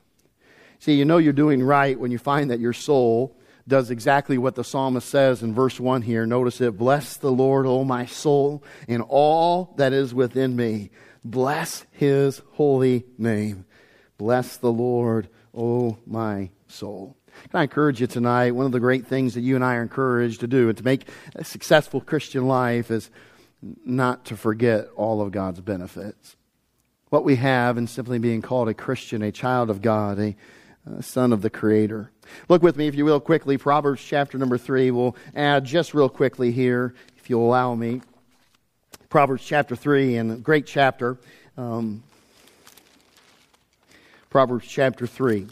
See, 0.79 0.95
you 0.95 1.05
know 1.05 1.17
you're 1.17 1.33
doing 1.33 1.61
right 1.61 1.99
when 1.99 2.11
you 2.11 2.17
find 2.17 2.49
that 2.51 2.59
your 2.59 2.73
soul 2.73 3.35
does 3.71 3.89
exactly 3.89 4.38
what 4.38 4.55
the 4.55 4.65
psalmist 4.65 5.07
says 5.07 5.41
in 5.41 5.53
verse 5.53 5.79
1 5.79 6.01
here. 6.01 6.25
Notice 6.25 6.60
it 6.60 6.77
Bless 6.77 7.15
the 7.15 7.31
Lord, 7.31 7.65
O 7.65 7.86
my 7.86 8.05
soul, 8.05 8.62
and 8.89 9.01
all 9.07 9.73
that 9.77 9.93
is 9.93 10.13
within 10.13 10.57
me. 10.57 10.89
Bless 11.23 11.86
his 11.91 12.41
holy 12.51 13.05
name. 13.17 13.65
Bless 14.17 14.57
the 14.57 14.71
Lord, 14.71 15.29
O 15.55 15.97
my 16.05 16.49
soul. 16.67 17.15
Can 17.49 17.62
I 17.62 17.63
encourage 17.63 18.01
you 18.01 18.07
tonight? 18.07 18.51
One 18.51 18.65
of 18.65 18.73
the 18.73 18.81
great 18.81 19.07
things 19.07 19.36
that 19.36 19.41
you 19.41 19.55
and 19.55 19.63
I 19.63 19.75
are 19.75 19.84
encouraged 19.84 20.41
to 20.41 20.47
do 20.47 20.67
and 20.67 20.77
to 20.77 20.84
make 20.84 21.07
a 21.36 21.45
successful 21.45 22.01
Christian 22.01 22.49
life 22.49 22.91
is 22.91 23.10
not 23.86 24.25
to 24.25 24.36
forget 24.36 24.89
all 24.97 25.21
of 25.21 25.31
God's 25.31 25.62
benefits. 25.62 26.36
What 27.07 27.23
we 27.23 27.38
have 27.38 27.77
in 27.77 27.88
simply 27.88 28.19
being 28.19 28.41
called 28.41 28.67
a 28.67 28.73
Christian, 28.73 29.21
a 29.21 29.31
child 29.31 29.69
of 29.69 29.81
God, 29.81 30.19
a 30.19 30.36
uh, 30.89 31.02
son 31.02 31.34
of 31.34 31.41
the 31.41 31.50
Creator. 31.50 32.12
Look 32.50 32.63
with 32.63 32.78
me, 32.78 32.88
if 32.88 32.96
you 32.96 33.06
will, 33.06 33.20
quickly. 33.20 33.58
Proverbs 33.58 34.04
chapter 34.04 34.38
number 34.38 34.58
3. 34.58 34.91
We'll 34.91 35.15
add 35.36 35.65
just 35.65 35.94
real 35.94 36.10
quickly 36.10 36.52
here, 36.52 36.94
if 37.17 37.30
you'll 37.30 37.46
allow 37.46 37.76
me. 37.76 38.02
Proverbs 39.10 39.44
chapter 39.46 39.76
3, 39.76 40.17
and 40.17 40.32
a 40.32 40.36
great 40.36 40.65
chapter. 40.65 41.17
Um, 41.58 42.04
Proverbs 44.30 44.65
chapter 44.67 45.06
3. 45.06 45.48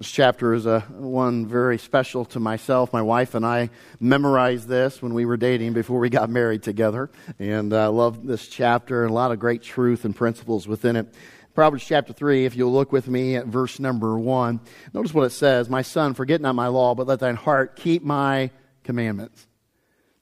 This 0.00 0.10
chapter 0.10 0.54
is 0.54 0.64
a 0.64 0.80
one 0.80 1.44
very 1.46 1.76
special 1.76 2.24
to 2.24 2.40
myself. 2.40 2.90
My 2.90 3.02
wife 3.02 3.34
and 3.34 3.44
I 3.44 3.68
memorized 4.00 4.66
this 4.66 5.02
when 5.02 5.12
we 5.12 5.26
were 5.26 5.36
dating 5.36 5.74
before 5.74 5.98
we 5.98 6.08
got 6.08 6.30
married 6.30 6.62
together, 6.62 7.10
and 7.38 7.74
I 7.74 7.84
uh, 7.84 7.90
love 7.90 8.26
this 8.26 8.48
chapter 8.48 9.02
and 9.02 9.10
a 9.10 9.14
lot 9.14 9.30
of 9.30 9.38
great 9.38 9.62
truth 9.62 10.06
and 10.06 10.16
principles 10.16 10.66
within 10.66 10.96
it. 10.96 11.14
Proverbs 11.54 11.84
chapter 11.84 12.12
3, 12.12 12.44
if 12.44 12.56
you'll 12.56 12.72
look 12.72 12.92
with 12.92 13.08
me 13.08 13.36
at 13.36 13.46
verse 13.46 13.80
number 13.80 14.18
1, 14.18 14.60
notice 14.94 15.12
what 15.12 15.24
it 15.24 15.30
says 15.30 15.68
My 15.68 15.82
son, 15.82 16.14
forget 16.14 16.40
not 16.40 16.54
my 16.54 16.68
law, 16.68 16.94
but 16.94 17.06
let 17.06 17.20
thine 17.20 17.36
heart 17.36 17.76
keep 17.76 18.02
my 18.02 18.50
commandments. 18.84 19.46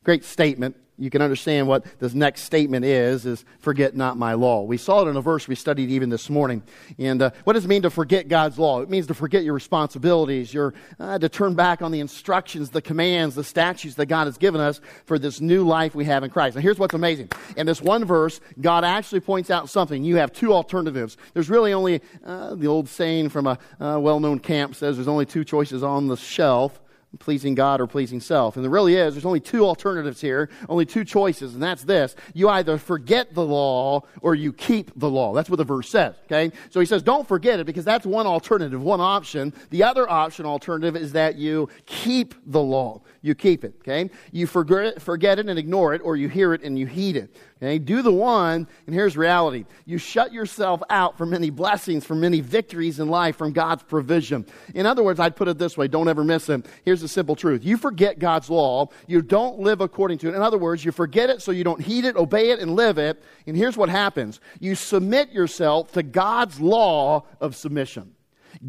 Great 0.05 0.25
statement 0.25 0.77
you 0.99 1.11
can 1.11 1.23
understand 1.23 1.69
what 1.69 1.85
this 2.01 2.13
next 2.13 2.43
statement 2.43 2.85
is, 2.85 3.25
is 3.25 3.45
forget 3.61 3.97
not 3.97 4.17
my 4.17 4.35
law. 4.35 4.63
We 4.63 4.77
saw 4.77 5.07
it 5.07 5.09
in 5.09 5.17
a 5.17 5.21
verse 5.21 5.47
we 5.47 5.55
studied 5.55 5.91
even 5.91 6.11
this 6.11 6.29
morning. 6.29 6.63
And 6.99 7.23
uh, 7.23 7.31
what 7.45 7.53
does 7.53 7.65
it 7.65 7.69
mean 7.69 7.83
to 7.83 7.91
forget 7.91 8.27
God's 8.27 8.59
law? 8.59 8.81
It 8.81 8.91
means 8.91 9.07
to 9.07 9.15
forget 9.15 9.45
your 9.45 9.55
responsibilities, 9.55 10.53
your, 10.53 10.75
uh, 10.99 11.19
to 11.19 11.29
turn 11.29 11.55
back 11.55 11.83
on 11.83 11.93
the 11.93 12.01
instructions, 12.01 12.71
the 12.71 12.83
commands, 12.83 13.37
the 13.37 13.45
statutes 13.45 13.95
that 13.95 14.07
God 14.07 14.25
has 14.27 14.39
given 14.39 14.61
us 14.61 14.81
for 15.05 15.19
this 15.19 15.41
new 15.41 15.65
life 15.65 15.95
we 15.95 16.05
have 16.07 16.25
in 16.25 16.31
Christ. 16.31 16.57
Now 16.57 16.63
here's 16.63 16.79
what's 16.79 16.95
amazing. 16.95 17.31
In 17.57 17.67
this 17.67 17.81
one 17.81 18.05
verse, 18.05 18.41
God 18.61 18.85
actually 18.85 19.21
points 19.21 19.51
out 19.51 19.71
something. 19.71 20.03
You 20.03 20.17
have 20.17 20.33
two 20.33 20.53
alternatives. 20.53 21.17
There's 21.33 21.49
really 21.49 21.73
only, 21.73 22.01
uh, 22.25 22.57
the 22.57 22.67
old 22.67 22.89
saying 22.89 23.29
from 23.29 23.47
a 23.47 23.59
well-known 23.79 24.41
camp 24.41 24.75
says 24.75 24.97
there's 24.97 25.09
only 25.09 25.27
two 25.27 25.45
choices 25.45 25.83
on 25.83 26.09
the 26.09 26.17
shelf 26.17 26.81
pleasing 27.19 27.55
God 27.55 27.81
or 27.81 27.87
pleasing 27.87 28.21
self. 28.21 28.57
And 28.57 28.65
there 28.65 28.71
really 28.71 28.95
is. 28.95 29.15
There's 29.15 29.25
only 29.25 29.41
two 29.41 29.65
alternatives 29.65 30.21
here, 30.21 30.51
only 30.69 30.85
two 30.85 31.05
choices, 31.05 31.55
and 31.55 31.63
that's 31.63 31.85
this. 31.85 32.15
You 32.35 32.49
either 32.51 32.77
forget 32.79 33.35
the 33.35 33.45
law 33.45 34.03
or 34.21 34.35
you 34.35 34.53
keep 34.53 34.93
the 34.95 35.09
law. 35.09 35.33
That's 35.33 35.49
what 35.49 35.57
the 35.57 35.65
verse 35.65 35.89
says, 35.89 36.17
okay? 36.27 36.55
So 36.71 36.81
he 36.81 36.87
says, 36.87 37.03
don't 37.03 37.27
forget 37.27 37.61
it 37.61 37.65
because 37.65 37.85
that's 37.85 38.05
one 38.05 38.27
alternative, 38.27 38.83
one 38.83 39.01
option. 39.01 39.55
The 39.71 39.85
other 39.85 40.09
option, 40.09 40.45
alternative, 40.45 40.97
is 40.97 41.13
that 41.13 41.37
you 41.37 41.69
keep 41.87 42.35
the 42.47 42.61
law. 42.61 43.01
You 43.21 43.35
keep 43.35 43.65
it, 43.65 43.75
okay? 43.81 44.11
You 44.31 44.47
forget, 44.47 45.03
forget 45.03 45.39
it 45.39 45.49
and 45.49 45.59
ignore 45.59 45.93
it, 45.93 46.01
or 46.05 46.17
you 46.17 46.29
hear 46.29 46.55
it 46.55 46.63
and 46.63 46.79
you 46.79 46.87
heed 46.87 47.17
it. 47.17 47.35
Okay, 47.57 47.79
do 47.81 48.03
the 48.03 48.13
one, 48.13 48.69
and 48.87 48.95
here's 48.95 49.17
reality. 49.17 49.65
You 49.85 49.99
shut 49.99 50.33
yourself 50.33 50.81
out 50.89 51.19
from 51.19 51.31
many 51.31 51.51
blessings, 51.51 52.05
from 52.05 52.21
many 52.21 52.41
victories 52.41 53.01
in 53.01 53.09
life, 53.09 53.35
from 53.37 53.53
God's 53.53 53.83
provision. 53.83 54.47
In 54.75 54.87
other 54.87 55.03
words, 55.03 55.19
I'd 55.19 55.35
put 55.35 55.49
it 55.49 55.59
this 55.59 55.77
way 55.77 55.89
don't 55.89 56.07
ever 56.07 56.23
miss 56.23 56.49
it. 56.49 56.65
Here's 56.85 57.01
the 57.01 57.09
simple 57.09 57.35
truth 57.35 57.65
you 57.65 57.77
forget 57.77 58.21
God's 58.21 58.49
law, 58.49 58.89
you 59.09 59.21
don't 59.21 59.59
live 59.59 59.81
according 59.81 60.19
to 60.19 60.29
it. 60.29 60.37
In 60.37 60.43
other 60.43 60.59
words, 60.59 60.85
you 60.85 60.93
forget 60.93 61.31
it 61.31 61.43
so 61.43 61.51
you 61.51 61.65
don't 61.65 61.81
heed 61.81 62.05
it, 62.05 62.15
obey 62.15 62.51
it, 62.51 62.61
and 62.61 62.77
live 62.77 62.99
it. 62.99 63.21
And 63.49 63.57
here's 63.57 63.77
what 63.77 63.89
happens 63.89 64.39
you 64.61 64.77
submit 64.77 65.33
yourself 65.33 65.91
to 65.93 66.05
God's 66.05 66.61
law 66.61 67.25
of 67.41 67.57
submission. 67.57 68.15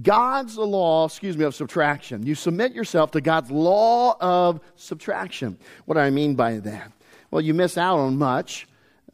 God's 0.01 0.57
law, 0.57 1.05
excuse 1.05 1.37
me, 1.37 1.45
of 1.45 1.55
subtraction. 1.55 2.25
You 2.25 2.35
submit 2.35 2.73
yourself 2.73 3.11
to 3.11 3.21
God's 3.21 3.51
law 3.51 4.15
of 4.19 4.59
subtraction. 4.75 5.57
What 5.85 5.95
do 5.95 6.01
I 6.01 6.09
mean 6.09 6.35
by 6.35 6.57
that? 6.59 6.91
Well, 7.31 7.41
you 7.41 7.53
miss 7.53 7.77
out 7.77 7.99
on 7.99 8.17
much 8.17 8.67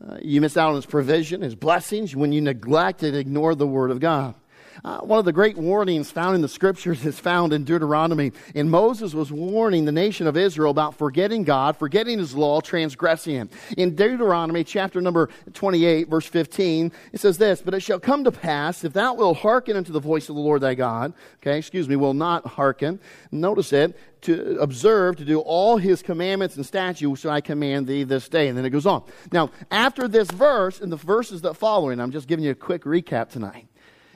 uh, 0.04 0.18
you 0.22 0.42
miss 0.42 0.58
out 0.58 0.70
on 0.70 0.76
his 0.76 0.86
provision, 0.86 1.42
his 1.42 1.56
blessings, 1.56 2.16
when 2.16 2.32
you 2.32 2.42
neglect 2.42 3.04
and 3.04 3.16
ignore 3.16 3.56
the 3.56 3.68
word 3.68 3.92
of 3.92 4.00
God. 4.00 4.36
Uh, 4.84 5.00
one 5.00 5.20
of 5.20 5.26
the 5.26 5.34
great 5.34 5.58
warnings 5.58 6.12
found 6.12 6.36
in 6.36 6.42
the 6.42 6.48
scriptures 6.48 7.06
is 7.06 7.20
found 7.20 7.54
in 7.54 7.64
Deuteronomy. 7.64 8.32
And 8.54 8.70
Moses 8.70 9.14
was 9.14 9.32
warning 9.32 9.86
the 9.86 9.92
nation 9.92 10.28
of 10.28 10.38
Israel 10.38 10.72
about 10.72 10.96
forgetting 10.96 11.44
God, 11.44 11.78
forgetting 11.78 12.20
his 12.20 12.36
law, 12.36 12.62
transgressing 12.62 13.36
him. 13.36 13.50
In 13.78 13.96
Deuteronomy 13.96 14.64
chapter 14.64 15.02
number 15.02 15.30
28, 15.54 16.10
verse 16.10 16.26
15, 16.26 16.92
it 17.14 17.20
says 17.20 17.38
this, 17.38 17.62
But 17.62 17.74
it 17.74 17.82
shall 17.82 18.00
come 18.00 18.24
to 18.24 18.32
pass, 18.32 18.84
if 18.84 18.94
thou 18.94 19.14
wilt 19.14 19.38
hearken 19.38 19.78
unto 19.78 19.92
the 19.92 20.00
voice 20.00 20.30
of 20.30 20.36
the 20.36 20.42
Lord 20.42 20.62
thy 20.62 20.76
God, 20.76 21.14
okay, 21.42 21.58
excuse 21.58 21.88
me, 21.88 21.96
will 21.96 22.14
not 22.14 22.46
hearken, 22.46 23.00
notice 23.32 23.74
it, 23.74 23.98
to 24.22 24.58
observe, 24.60 25.18
to 25.18 25.26
do 25.26 25.40
all 25.40 25.78
his 25.78 26.02
commandments 26.02 26.56
and 26.56 26.66
statutes 26.66 27.06
which 27.06 27.26
I 27.26 27.42
command 27.42 27.86
thee 27.86 28.04
this 28.04 28.28
day. 28.28 28.48
And 28.48 28.58
then 28.58 28.66
it 28.66 28.72
goes 28.72 28.88
on. 28.88 29.04
Now, 29.32 29.52
after 29.70 30.08
this 30.08 30.30
verse 30.32 30.82
and 30.82 30.92
the 30.92 30.98
verses 30.98 31.42
that 31.42 31.56
follow, 31.56 31.90
and 31.90 32.02
I'm 32.02 32.12
just 32.12 32.28
giving 32.28 32.44
you 32.44 32.52
a 32.52 32.56
quick 32.56 32.84
recap 32.84 33.30
tonight 33.30 33.68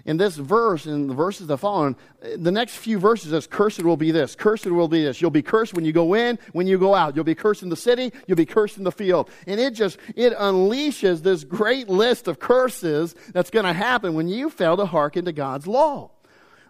in 0.06 0.18
this 0.18 0.36
verse 0.36 0.86
and 0.86 1.10
the 1.10 1.14
verses 1.14 1.48
that 1.48 1.58
follow, 1.58 1.96
the 2.38 2.52
next 2.52 2.76
few 2.76 3.00
verses 3.00 3.32
says, 3.32 3.48
Cursed 3.48 3.84
will 3.84 3.98
be 3.98 4.12
this, 4.12 4.36
cursed 4.36 4.66
will 4.66 4.88
be 4.88 5.04
this. 5.04 5.22
You'll 5.22 5.32
be 5.32 5.42
cursed 5.42 5.74
when 5.74 5.86
you 5.86 5.92
go 5.92 6.14
in, 6.14 6.40
when 6.54 6.68
you 6.68 6.78
go 6.78 6.96
out. 6.96 7.16
You'll 7.16 7.26
be 7.26 7.36
cursed 7.36 7.64
in 7.64 7.70
the 7.70 7.76
city, 7.76 8.12
you'll 8.28 8.38
be 8.38 8.46
cursed 8.46 8.78
in 8.78 8.84
the 8.84 8.92
field. 8.92 9.30
And 9.48 9.60
it 9.60 9.74
just, 9.74 9.98
it 10.16 10.36
unleashes 10.38 11.22
this 11.22 11.44
great 11.44 11.90
list 11.90 12.28
of 12.28 12.40
curses 12.40 13.16
that's 13.34 13.50
going 13.50 13.66
to 13.66 13.74
happen 13.74 14.14
when 14.14 14.28
you 14.28 14.50
fail 14.50 14.78
to 14.78 14.86
hearken 14.86 15.26
to 15.26 15.32
God's 15.32 15.68
law. 15.68 16.12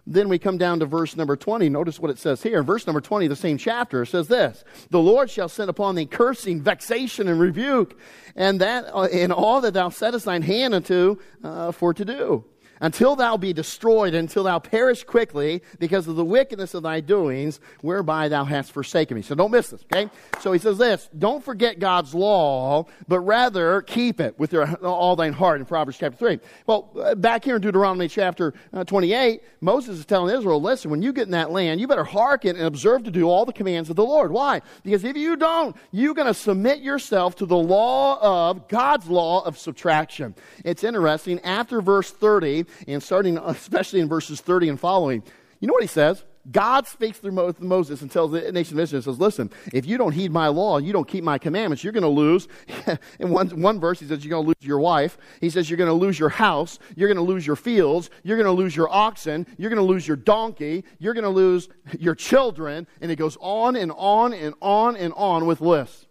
Then 0.06 0.28
we 0.28 0.38
come 0.38 0.58
down 0.58 0.80
to 0.80 0.86
verse 0.86 1.14
number 1.14 1.36
20. 1.36 1.68
Notice 1.68 2.00
what 2.00 2.10
it 2.10 2.18
says 2.18 2.42
here. 2.42 2.58
In 2.58 2.64
verse 2.64 2.86
number 2.86 3.00
20, 3.00 3.28
the 3.28 3.36
same 3.36 3.58
chapter, 3.58 4.04
says 4.04 4.28
this 4.28 4.64
The 4.90 4.98
Lord 4.98 5.30
shall 5.30 5.48
send 5.48 5.70
upon 5.70 5.94
thee 5.94 6.06
cursing, 6.06 6.60
vexation, 6.62 7.28
and 7.28 7.38
rebuke, 7.38 7.98
and 8.34 8.60
that 8.60 8.86
uh, 8.94 9.08
in 9.12 9.30
all 9.30 9.60
that 9.60 9.74
thou 9.74 9.90
settest 9.90 10.24
thine 10.24 10.42
hand 10.42 10.74
unto 10.74 11.18
uh, 11.44 11.72
for 11.72 11.94
to 11.94 12.04
do 12.04 12.44
until 12.80 13.16
thou 13.16 13.36
be 13.36 13.52
destroyed, 13.52 14.14
until 14.14 14.44
thou 14.44 14.58
perish 14.58 15.04
quickly 15.04 15.62
because 15.78 16.08
of 16.08 16.16
the 16.16 16.24
wickedness 16.24 16.74
of 16.74 16.82
thy 16.82 17.00
doings, 17.00 17.60
whereby 17.82 18.28
thou 18.28 18.44
hast 18.44 18.72
forsaken 18.72 19.16
me. 19.16 19.22
So 19.22 19.34
don't 19.34 19.50
miss 19.50 19.68
this, 19.68 19.84
okay? 19.92 20.10
So 20.40 20.52
he 20.52 20.58
says 20.58 20.78
this, 20.78 21.08
don't 21.18 21.44
forget 21.44 21.78
God's 21.78 22.14
law, 22.14 22.86
but 23.06 23.20
rather 23.20 23.82
keep 23.82 24.20
it 24.20 24.38
with 24.38 24.52
your, 24.52 24.72
all 24.76 25.16
thine 25.16 25.32
heart 25.32 25.60
in 25.60 25.66
Proverbs 25.66 25.98
chapter 25.98 26.16
3. 26.16 26.40
Well, 26.66 26.90
uh, 27.00 27.14
back 27.14 27.44
here 27.44 27.56
in 27.56 27.62
Deuteronomy 27.62 28.08
chapter 28.08 28.54
uh, 28.72 28.84
28, 28.84 29.42
Moses 29.60 29.98
is 29.98 30.06
telling 30.06 30.34
Israel, 30.34 30.60
listen, 30.60 30.90
when 30.90 31.02
you 31.02 31.12
get 31.12 31.24
in 31.24 31.32
that 31.32 31.50
land, 31.50 31.80
you 31.80 31.86
better 31.86 32.04
hearken 32.04 32.56
and 32.56 32.64
observe 32.64 33.04
to 33.04 33.10
do 33.10 33.28
all 33.28 33.44
the 33.44 33.52
commands 33.52 33.90
of 33.90 33.96
the 33.96 34.04
Lord. 34.04 34.32
Why? 34.32 34.62
Because 34.82 35.04
if 35.04 35.16
you 35.16 35.36
don't, 35.36 35.76
you're 35.92 36.14
going 36.14 36.26
to 36.26 36.34
submit 36.34 36.80
yourself 36.80 37.36
to 37.36 37.46
the 37.46 37.56
law 37.56 38.50
of, 38.50 38.68
God's 38.68 39.08
law 39.08 39.44
of 39.44 39.58
subtraction. 39.58 40.34
It's 40.64 40.84
interesting, 40.84 41.40
after 41.40 41.80
verse 41.82 42.10
30, 42.10 42.64
and 42.86 43.02
starting 43.02 43.38
especially 43.44 44.00
in 44.00 44.08
verses 44.08 44.40
30 44.40 44.70
and 44.70 44.80
following, 44.80 45.22
you 45.60 45.66
know 45.66 45.74
what 45.74 45.82
he 45.82 45.88
says? 45.88 46.24
God 46.50 46.86
speaks 46.86 47.18
through 47.18 47.54
Moses 47.58 48.00
and 48.00 48.10
tells 48.10 48.32
the 48.32 48.50
nation 48.50 48.78
of 48.78 48.82
Israel, 48.82 49.02
says, 49.02 49.20
listen, 49.20 49.50
if 49.74 49.84
you 49.84 49.98
don't 49.98 50.12
heed 50.12 50.32
my 50.32 50.48
law, 50.48 50.78
you 50.78 50.90
don't 50.90 51.06
keep 51.06 51.22
my 51.22 51.36
commandments, 51.36 51.84
you're 51.84 51.92
going 51.92 52.02
to 52.02 52.08
lose. 52.08 52.48
in 53.18 53.28
one, 53.28 53.60
one 53.60 53.78
verse, 53.78 54.00
he 54.00 54.06
says, 54.06 54.24
you're 54.24 54.30
going 54.30 54.44
to 54.44 54.48
lose 54.48 54.66
your 54.66 54.80
wife. 54.80 55.18
He 55.42 55.50
says, 55.50 55.68
you're 55.68 55.76
going 55.76 55.90
to 55.90 55.94
lose 55.94 56.18
your 56.18 56.30
house. 56.30 56.78
You're 56.96 57.08
going 57.08 57.18
to 57.18 57.30
lose 57.30 57.46
your 57.46 57.56
fields. 57.56 58.08
You're 58.22 58.38
going 58.38 58.46
to 58.46 58.52
lose 58.52 58.74
your 58.74 58.88
oxen. 58.90 59.46
You're 59.58 59.68
going 59.68 59.86
to 59.86 59.92
lose 59.92 60.08
your 60.08 60.16
donkey. 60.16 60.84
You're 60.98 61.12
going 61.12 61.24
to 61.24 61.30
lose 61.30 61.68
your 61.98 62.14
children. 62.14 62.86
And 63.02 63.10
it 63.10 63.16
goes 63.16 63.36
on 63.40 63.76
and 63.76 63.92
on 63.94 64.32
and 64.32 64.54
on 64.62 64.96
and 64.96 65.12
on 65.16 65.46
with 65.46 65.60
lists 65.60 66.06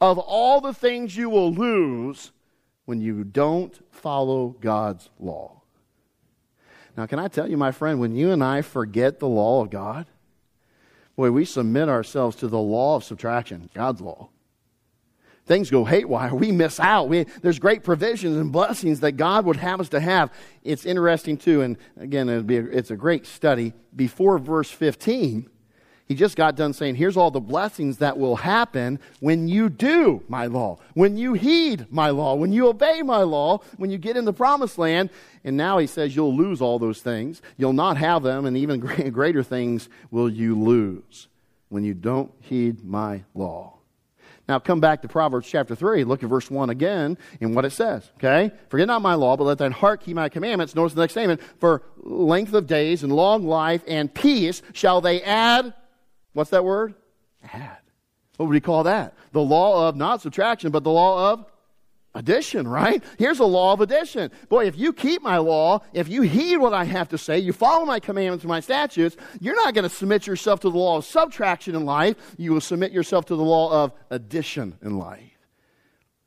of 0.00 0.18
all 0.18 0.60
the 0.60 0.74
things 0.74 1.16
you 1.16 1.28
will 1.30 1.52
lose 1.52 2.32
when 2.84 3.00
you 3.00 3.24
don't 3.24 3.78
follow 3.94 4.56
God's 4.60 5.08
law. 5.18 5.61
Now, 6.96 7.06
can 7.06 7.18
I 7.18 7.28
tell 7.28 7.48
you, 7.48 7.56
my 7.56 7.72
friend, 7.72 8.00
when 8.00 8.14
you 8.14 8.32
and 8.32 8.44
I 8.44 8.62
forget 8.62 9.18
the 9.18 9.28
law 9.28 9.62
of 9.62 9.70
God, 9.70 10.06
boy, 11.16 11.30
we 11.30 11.44
submit 11.44 11.88
ourselves 11.88 12.36
to 12.36 12.48
the 12.48 12.58
law 12.58 12.96
of 12.96 13.04
subtraction, 13.04 13.70
God's 13.74 14.00
law. 14.00 14.28
Things 15.44 15.70
go 15.70 15.84
haywire. 15.84 16.34
We 16.34 16.52
miss 16.52 16.78
out. 16.78 17.08
We, 17.08 17.24
there's 17.40 17.58
great 17.58 17.82
provisions 17.82 18.36
and 18.36 18.52
blessings 18.52 19.00
that 19.00 19.12
God 19.12 19.44
would 19.44 19.56
have 19.56 19.80
us 19.80 19.88
to 19.90 20.00
have. 20.00 20.32
It's 20.62 20.86
interesting, 20.86 21.36
too, 21.36 21.62
and 21.62 21.76
again, 21.96 22.28
a, 22.28 22.40
it's 22.46 22.90
a 22.90 22.96
great 22.96 23.26
study. 23.26 23.72
Before 23.94 24.38
verse 24.38 24.70
15, 24.70 25.48
he 26.08 26.14
just 26.14 26.36
got 26.36 26.56
done 26.56 26.72
saying, 26.72 26.96
Here's 26.96 27.16
all 27.16 27.30
the 27.30 27.40
blessings 27.40 27.98
that 27.98 28.18
will 28.18 28.36
happen 28.36 28.98
when 29.20 29.48
you 29.48 29.68
do 29.68 30.22
my 30.28 30.46
law, 30.46 30.78
when 30.94 31.16
you 31.16 31.32
heed 31.34 31.86
my 31.90 32.10
law, 32.10 32.34
when 32.34 32.52
you 32.52 32.68
obey 32.68 33.02
my 33.02 33.22
law, 33.22 33.58
when 33.76 33.90
you 33.90 33.98
get 33.98 34.16
in 34.16 34.24
the 34.24 34.32
promised 34.32 34.78
land. 34.78 35.10
And 35.44 35.56
now 35.56 35.78
he 35.78 35.86
says, 35.86 36.14
You'll 36.14 36.36
lose 36.36 36.60
all 36.60 36.78
those 36.78 37.00
things. 37.00 37.40
You'll 37.56 37.72
not 37.72 37.96
have 37.96 38.22
them, 38.22 38.46
and 38.46 38.56
even 38.56 38.80
greater 39.10 39.42
things 39.42 39.88
will 40.10 40.28
you 40.28 40.58
lose 40.58 41.28
when 41.68 41.84
you 41.84 41.94
don't 41.94 42.30
heed 42.40 42.84
my 42.84 43.24
law. 43.34 43.78
Now 44.48 44.58
come 44.58 44.80
back 44.80 45.02
to 45.02 45.08
Proverbs 45.08 45.48
chapter 45.48 45.74
3. 45.74 46.04
Look 46.04 46.22
at 46.22 46.28
verse 46.28 46.50
1 46.50 46.68
again 46.68 47.16
and 47.40 47.54
what 47.54 47.64
it 47.64 47.70
says. 47.70 48.10
Okay? 48.16 48.50
Forget 48.68 48.88
not 48.88 49.00
my 49.00 49.14
law, 49.14 49.36
but 49.36 49.44
let 49.44 49.58
thine 49.58 49.72
heart 49.72 50.02
keep 50.02 50.16
my 50.16 50.28
commandments. 50.28 50.74
Notice 50.74 50.94
the 50.94 51.00
next 51.00 51.14
statement. 51.14 51.40
For 51.60 51.82
length 52.02 52.52
of 52.52 52.66
days 52.66 53.02
and 53.02 53.12
long 53.12 53.46
life 53.46 53.82
and 53.86 54.12
peace 54.12 54.60
shall 54.74 55.00
they 55.00 55.22
add 55.22 55.72
What's 56.32 56.50
that 56.50 56.64
word? 56.64 56.94
Add. 57.52 57.78
What 58.36 58.46
would 58.46 58.54
he 58.54 58.60
call 58.60 58.84
that? 58.84 59.14
The 59.32 59.40
law 59.40 59.88
of 59.88 59.96
not 59.96 60.20
subtraction, 60.20 60.70
but 60.70 60.84
the 60.84 60.90
law 60.90 61.32
of 61.32 61.46
addition, 62.14 62.68
right? 62.68 63.02
Here's 63.18 63.38
a 63.38 63.44
law 63.44 63.72
of 63.72 63.80
addition. 63.80 64.30
Boy, 64.48 64.66
if 64.66 64.78
you 64.78 64.92
keep 64.92 65.22
my 65.22 65.38
law, 65.38 65.80
if 65.92 66.08
you 66.08 66.22
heed 66.22 66.58
what 66.58 66.74
I 66.74 66.84
have 66.84 67.08
to 67.10 67.18
say, 67.18 67.38
you 67.38 67.52
follow 67.52 67.84
my 67.84 68.00
commandments 68.00 68.44
and 68.44 68.48
my 68.48 68.60
statutes, 68.60 69.16
you're 69.40 69.54
not 69.54 69.74
going 69.74 69.84
to 69.84 69.94
submit 69.94 70.26
yourself 70.26 70.60
to 70.60 70.70
the 70.70 70.78
law 70.78 70.98
of 70.98 71.04
subtraction 71.04 71.74
in 71.74 71.84
life. 71.84 72.16
You 72.36 72.52
will 72.52 72.60
submit 72.60 72.92
yourself 72.92 73.26
to 73.26 73.36
the 73.36 73.42
law 73.42 73.84
of 73.84 73.92
addition 74.10 74.76
in 74.82 74.98
life. 74.98 75.28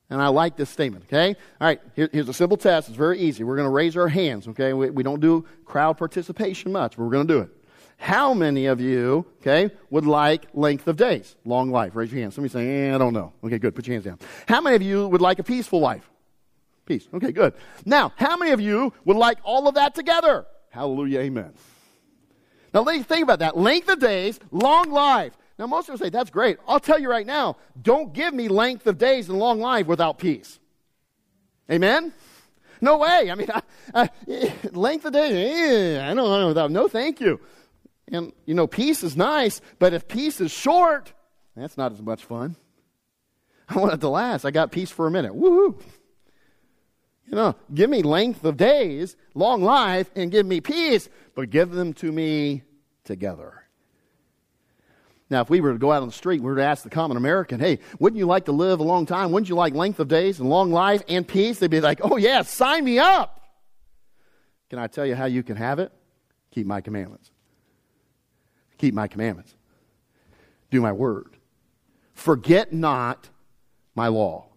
And 0.09 0.21
I 0.21 0.27
like 0.27 0.55
this 0.55 0.69
statement, 0.69 1.05
okay? 1.05 1.35
All 1.59 1.67
right, 1.67 1.81
here, 1.95 2.09
here's 2.11 2.29
a 2.29 2.33
simple 2.33 2.57
test. 2.57 2.89
It's 2.89 2.97
very 2.97 3.19
easy. 3.19 3.43
We're 3.43 3.55
going 3.55 3.67
to 3.67 3.73
raise 3.73 3.97
our 3.97 4.07
hands, 4.07 4.47
okay? 4.49 4.71
We, 4.73 4.91
we 4.91 5.01
don't 5.01 5.19
do 5.19 5.45
crowd 5.65 5.97
participation 5.97 6.71
much, 6.71 6.95
but 6.95 7.03
we're 7.03 7.11
going 7.11 7.27
to 7.27 7.33
do 7.33 7.39
it. 7.41 7.49
How 7.97 8.33
many 8.33 8.65
of 8.65 8.81
you, 8.81 9.25
okay, 9.41 9.71
would 9.89 10.05
like 10.05 10.47
length 10.53 10.87
of 10.87 10.97
days, 10.97 11.35
long 11.45 11.71
life? 11.71 11.95
Raise 11.95 12.11
your 12.11 12.21
hand. 12.21 12.33
Somebody 12.33 12.51
say, 12.51 12.89
eh, 12.89 12.95
I 12.95 12.97
don't 12.97 13.13
know. 13.13 13.33
Okay, 13.43 13.57
good. 13.57 13.73
Put 13.73 13.87
your 13.87 13.93
hands 13.93 14.05
down. 14.05 14.19
How 14.47 14.61
many 14.61 14.75
of 14.75 14.81
you 14.81 15.07
would 15.07 15.21
like 15.21 15.39
a 15.39 15.43
peaceful 15.43 15.79
life? 15.79 16.09
Peace. 16.85 17.07
Okay, 17.13 17.31
good. 17.31 17.53
Now, 17.83 18.13
how 18.15 18.37
many 18.37 18.51
of 18.51 18.61
you 18.61 18.93
would 19.05 19.17
like 19.17 19.39
all 19.43 19.67
of 19.67 19.75
that 19.75 19.95
together? 19.95 20.45
Hallelujah, 20.69 21.21
amen. 21.21 21.53
Now, 22.73 22.83
think 22.83 23.23
about 23.23 23.39
that. 23.39 23.57
Length 23.57 23.89
of 23.89 23.99
days, 23.99 24.39
long 24.51 24.91
life, 24.91 25.33
Now, 25.57 25.65
most 25.67 25.87
of 25.87 25.93
us 25.95 26.01
say, 26.01 26.09
that's 26.09 26.29
great. 26.29 26.57
I'll 26.67 26.81
tell 26.81 26.99
you 26.99 27.09
right 27.09 27.25
now, 27.25 27.55
don't 27.81 28.13
give 28.13 28.33
me 28.33 28.49
length 28.49 28.85
of 28.87 28.97
days 28.97 29.29
and 29.29 29.39
long 29.39 29.61
life 29.61 29.87
without 29.87 30.17
peace. 30.17 30.59
Amen? 31.71 32.13
No 32.81 32.97
way. 32.97 33.31
I 33.31 33.35
mean, 33.35 33.47
I, 33.53 33.61
I, 33.93 34.09
length 34.73 35.05
of 35.05 35.13
days, 35.13 35.97
eh, 35.97 36.03
I 36.03 36.13
don't 36.13 36.17
know 36.17 36.47
without, 36.47 36.71
no 36.71 36.89
thank 36.89 37.21
you. 37.21 37.39
And, 38.07 38.33
you 38.45 38.53
know, 38.53 38.67
peace 38.67 39.03
is 39.03 39.17
nice, 39.17 39.61
but 39.79 39.93
if 39.93 40.07
peace 40.07 40.39
is 40.39 40.51
short, 40.51 41.11
that's 41.55 41.77
not 41.77 41.91
as 41.91 42.01
much 42.01 42.23
fun. 42.23 42.55
I 43.69 43.79
want 43.79 43.93
it 43.93 44.01
to 44.01 44.09
last. 44.09 44.45
I 44.45 44.51
got 44.51 44.71
peace 44.71 44.91
for 44.91 45.07
a 45.07 45.11
minute. 45.11 45.33
Woohoo! 45.33 45.81
You 47.27 47.35
know, 47.35 47.55
give 47.73 47.89
me 47.89 48.03
length 48.03 48.45
of 48.45 48.57
days, 48.57 49.15
long 49.33 49.63
life, 49.63 50.11
and 50.15 50.29
give 50.29 50.45
me 50.45 50.61
peace, 50.61 51.09
but 51.33 51.49
give 51.49 51.71
them 51.71 51.93
to 51.93 52.11
me 52.11 52.61
together. 53.03 53.63
Now, 55.27 55.41
if 55.41 55.49
we 55.49 55.59
were 55.59 55.73
to 55.73 55.79
go 55.79 55.91
out 55.91 56.03
on 56.03 56.07
the 56.07 56.13
street, 56.13 56.41
we 56.41 56.51
were 56.51 56.57
to 56.57 56.63
ask 56.63 56.83
the 56.83 56.89
common 56.91 57.17
American, 57.17 57.59
hey, 57.59 57.79
wouldn't 57.97 58.19
you 58.19 58.27
like 58.27 58.45
to 58.45 58.51
live 58.51 58.79
a 58.79 58.83
long 58.83 59.07
time? 59.07 59.31
Wouldn't 59.31 59.49
you 59.49 59.55
like 59.55 59.73
length 59.73 59.99
of 59.99 60.07
days 60.07 60.39
and 60.39 60.47
long 60.47 60.71
life 60.71 61.01
and 61.09 61.27
peace? 61.27 61.57
They'd 61.57 61.71
be 61.71 61.81
like, 61.81 61.99
oh, 62.03 62.17
yeah, 62.17 62.43
sign 62.43 62.85
me 62.85 62.99
up. 62.99 63.41
Can 64.69 64.77
I 64.77 64.85
tell 64.85 65.05
you 65.05 65.15
how 65.15 65.25
you 65.25 65.41
can 65.41 65.55
have 65.55 65.79
it? 65.79 65.91
Keep 66.51 66.67
my 66.67 66.81
commandments. 66.81 67.31
Keep 68.77 68.93
my 68.93 69.07
commandments. 69.07 69.55
Do 70.71 70.81
my 70.81 70.91
word. 70.91 71.37
Forget 72.13 72.73
not 72.73 73.29
my 73.93 74.07
law. 74.07 74.47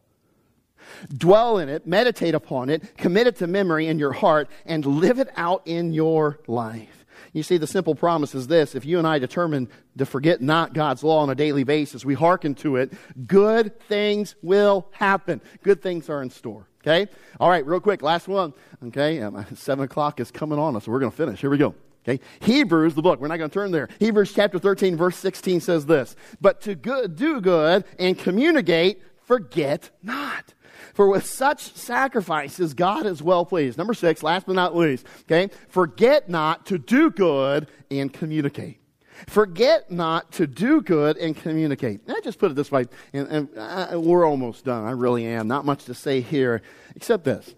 Dwell 1.14 1.58
in 1.58 1.68
it, 1.68 1.86
meditate 1.86 2.34
upon 2.34 2.70
it, 2.70 2.96
commit 2.96 3.26
it 3.26 3.36
to 3.36 3.46
memory 3.46 3.86
in 3.86 3.98
your 3.98 4.12
heart, 4.12 4.48
and 4.64 4.84
live 4.86 5.18
it 5.18 5.28
out 5.36 5.62
in 5.66 5.92
your 5.92 6.40
life. 6.46 7.04
You 7.32 7.42
see, 7.42 7.58
the 7.58 7.66
simple 7.66 7.94
promise 7.94 8.34
is 8.34 8.46
this 8.46 8.74
if 8.74 8.84
you 8.84 8.98
and 8.98 9.06
I 9.06 9.18
determine 9.18 9.68
to 9.98 10.06
forget 10.06 10.40
not 10.40 10.72
God's 10.72 11.02
law 11.02 11.20
on 11.20 11.30
a 11.30 11.34
daily 11.34 11.64
basis, 11.64 12.04
we 12.04 12.14
hearken 12.14 12.54
to 12.56 12.76
it, 12.76 12.92
good 13.26 13.78
things 13.82 14.34
will 14.42 14.88
happen. 14.92 15.40
Good 15.62 15.82
things 15.82 16.08
are 16.08 16.22
in 16.22 16.30
store. 16.30 16.66
Okay? 16.82 17.10
All 17.38 17.50
right, 17.50 17.66
real 17.66 17.80
quick, 17.80 18.02
last 18.02 18.28
one. 18.28 18.54
Okay? 18.86 19.20
Um, 19.20 19.44
seven 19.56 19.84
o'clock 19.84 20.20
is 20.20 20.30
coming 20.30 20.58
on 20.58 20.76
us, 20.76 20.84
so 20.84 20.92
we're 20.92 21.00
going 21.00 21.10
to 21.10 21.16
finish. 21.16 21.40
Here 21.40 21.50
we 21.50 21.58
go. 21.58 21.74
Okay? 22.08 22.20
Hebrews, 22.40 22.94
the 22.94 23.02
book, 23.02 23.20
we're 23.20 23.28
not 23.28 23.38
going 23.38 23.50
to 23.50 23.54
turn 23.54 23.70
there. 23.70 23.88
Hebrews 23.98 24.32
chapter 24.32 24.58
13, 24.58 24.96
verse 24.96 25.16
16 25.16 25.60
says 25.60 25.86
this 25.86 26.16
But 26.40 26.60
to 26.62 26.74
good, 26.74 27.16
do 27.16 27.40
good 27.40 27.84
and 27.98 28.18
communicate, 28.18 29.02
forget 29.24 29.90
not. 30.02 30.54
For 30.94 31.08
with 31.08 31.26
such 31.26 31.74
sacrifices, 31.74 32.74
God 32.74 33.06
is 33.06 33.22
well 33.22 33.44
pleased. 33.44 33.78
Number 33.78 33.94
six, 33.94 34.22
last 34.22 34.46
but 34.46 34.54
not 34.54 34.76
least, 34.76 35.06
okay? 35.22 35.52
Forget 35.68 36.28
not 36.28 36.66
to 36.66 36.78
do 36.78 37.10
good 37.10 37.68
and 37.90 38.12
communicate. 38.12 38.80
Forget 39.26 39.90
not 39.90 40.32
to 40.32 40.46
do 40.46 40.80
good 40.80 41.16
and 41.16 41.36
communicate. 41.36 42.00
I 42.08 42.20
just 42.20 42.38
put 42.38 42.50
it 42.50 42.54
this 42.54 42.70
way, 42.70 42.86
and, 43.12 43.28
and 43.28 43.58
I, 43.58 43.96
we're 43.96 44.24
almost 44.24 44.64
done. 44.64 44.84
I 44.84 44.92
really 44.92 45.26
am. 45.26 45.48
Not 45.48 45.64
much 45.64 45.84
to 45.86 45.94
say 45.94 46.20
here, 46.20 46.62
except 46.94 47.24
this, 47.24 47.54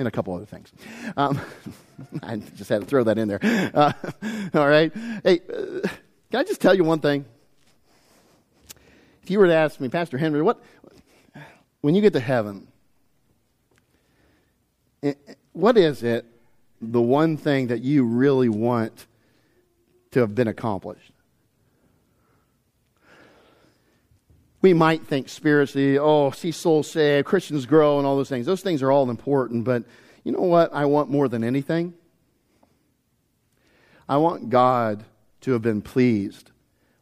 and 0.00 0.08
a 0.08 0.10
couple 0.10 0.34
other 0.34 0.46
things. 0.46 0.72
Um, 1.16 1.38
I 2.22 2.36
just 2.36 2.70
had 2.70 2.80
to 2.80 2.86
throw 2.86 3.04
that 3.04 3.18
in 3.18 3.28
there. 3.28 3.38
Uh, 3.42 3.92
all 4.54 4.66
right. 4.66 4.90
Hey, 5.22 5.40
uh, 5.48 5.86
can 6.30 6.40
I 6.40 6.44
just 6.44 6.60
tell 6.60 6.74
you 6.74 6.84
one 6.84 7.00
thing? 7.00 7.26
If 9.22 9.30
you 9.30 9.38
were 9.38 9.46
to 9.46 9.54
ask 9.54 9.78
me, 9.78 9.90
Pastor 9.90 10.16
Henry, 10.16 10.40
what, 10.40 10.62
when 11.82 11.94
you 11.94 12.00
get 12.00 12.14
to 12.14 12.20
heaven, 12.20 12.66
what 15.52 15.76
is 15.76 16.02
it, 16.02 16.24
the 16.80 17.02
one 17.02 17.36
thing 17.36 17.66
that 17.66 17.82
you 17.82 18.04
really 18.04 18.48
want 18.48 19.06
to 20.12 20.20
have 20.20 20.34
been 20.34 20.48
accomplished? 20.48 21.12
We 24.62 24.74
might 24.74 25.06
think 25.06 25.28
spiritually, 25.28 25.98
oh, 25.98 26.30
see 26.32 26.52
souls 26.52 26.90
saved, 26.90 27.26
Christians 27.26 27.64
grow, 27.64 27.98
and 27.98 28.06
all 28.06 28.16
those 28.16 28.28
things. 28.28 28.44
Those 28.44 28.60
things 28.60 28.82
are 28.82 28.92
all 28.92 29.08
important, 29.08 29.64
but 29.64 29.84
you 30.22 30.32
know 30.32 30.42
what 30.42 30.72
I 30.74 30.84
want 30.84 31.10
more 31.10 31.28
than 31.28 31.42
anything? 31.42 31.94
I 34.08 34.18
want 34.18 34.50
God 34.50 35.04
to 35.42 35.52
have 35.52 35.62
been 35.62 35.80
pleased 35.80 36.50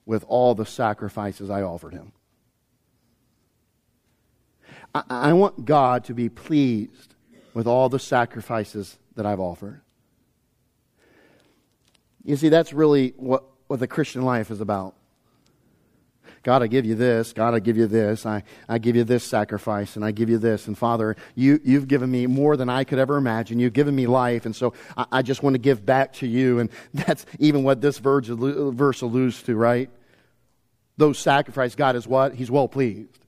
with 0.06 0.24
all 0.28 0.54
the 0.54 0.66
sacrifices 0.66 1.50
I 1.50 1.62
offered 1.62 1.94
him. 1.94 2.12
I, 4.94 5.02
I 5.08 5.32
want 5.32 5.64
God 5.64 6.04
to 6.04 6.14
be 6.14 6.28
pleased 6.28 7.14
with 7.54 7.66
all 7.66 7.88
the 7.88 7.98
sacrifices 7.98 8.98
that 9.16 9.26
I've 9.26 9.40
offered. 9.40 9.80
You 12.24 12.36
see, 12.36 12.50
that's 12.50 12.72
really 12.72 13.14
what, 13.16 13.42
what 13.66 13.80
the 13.80 13.88
Christian 13.88 14.22
life 14.22 14.50
is 14.50 14.60
about. 14.60 14.94
God, 16.48 16.62
I 16.62 16.66
give 16.66 16.86
you 16.86 16.94
this. 16.94 17.34
God, 17.34 17.52
I 17.52 17.58
give 17.58 17.76
you 17.76 17.86
this. 17.86 18.24
I, 18.24 18.42
I 18.70 18.78
give 18.78 18.96
you 18.96 19.04
this 19.04 19.22
sacrifice, 19.22 19.96
and 19.96 20.02
I 20.02 20.12
give 20.12 20.30
you 20.30 20.38
this. 20.38 20.66
And 20.66 20.78
Father, 20.78 21.14
you, 21.34 21.60
you've 21.62 21.88
given 21.88 22.10
me 22.10 22.26
more 22.26 22.56
than 22.56 22.70
I 22.70 22.84
could 22.84 22.98
ever 22.98 23.18
imagine. 23.18 23.58
You've 23.58 23.74
given 23.74 23.94
me 23.94 24.06
life, 24.06 24.46
and 24.46 24.56
so 24.56 24.72
I, 24.96 25.04
I 25.12 25.20
just 25.20 25.42
want 25.42 25.52
to 25.52 25.58
give 25.58 25.84
back 25.84 26.14
to 26.14 26.26
you. 26.26 26.60
And 26.60 26.70
that's 26.94 27.26
even 27.38 27.64
what 27.64 27.82
this 27.82 27.98
verse, 27.98 28.28
verse 28.28 29.02
alludes 29.02 29.42
to, 29.42 29.56
right? 29.56 29.90
Those 30.96 31.18
sacrifices, 31.18 31.76
God 31.76 31.96
is 31.96 32.06
what? 32.06 32.34
He's 32.34 32.50
well 32.50 32.66
pleased. 32.66 33.18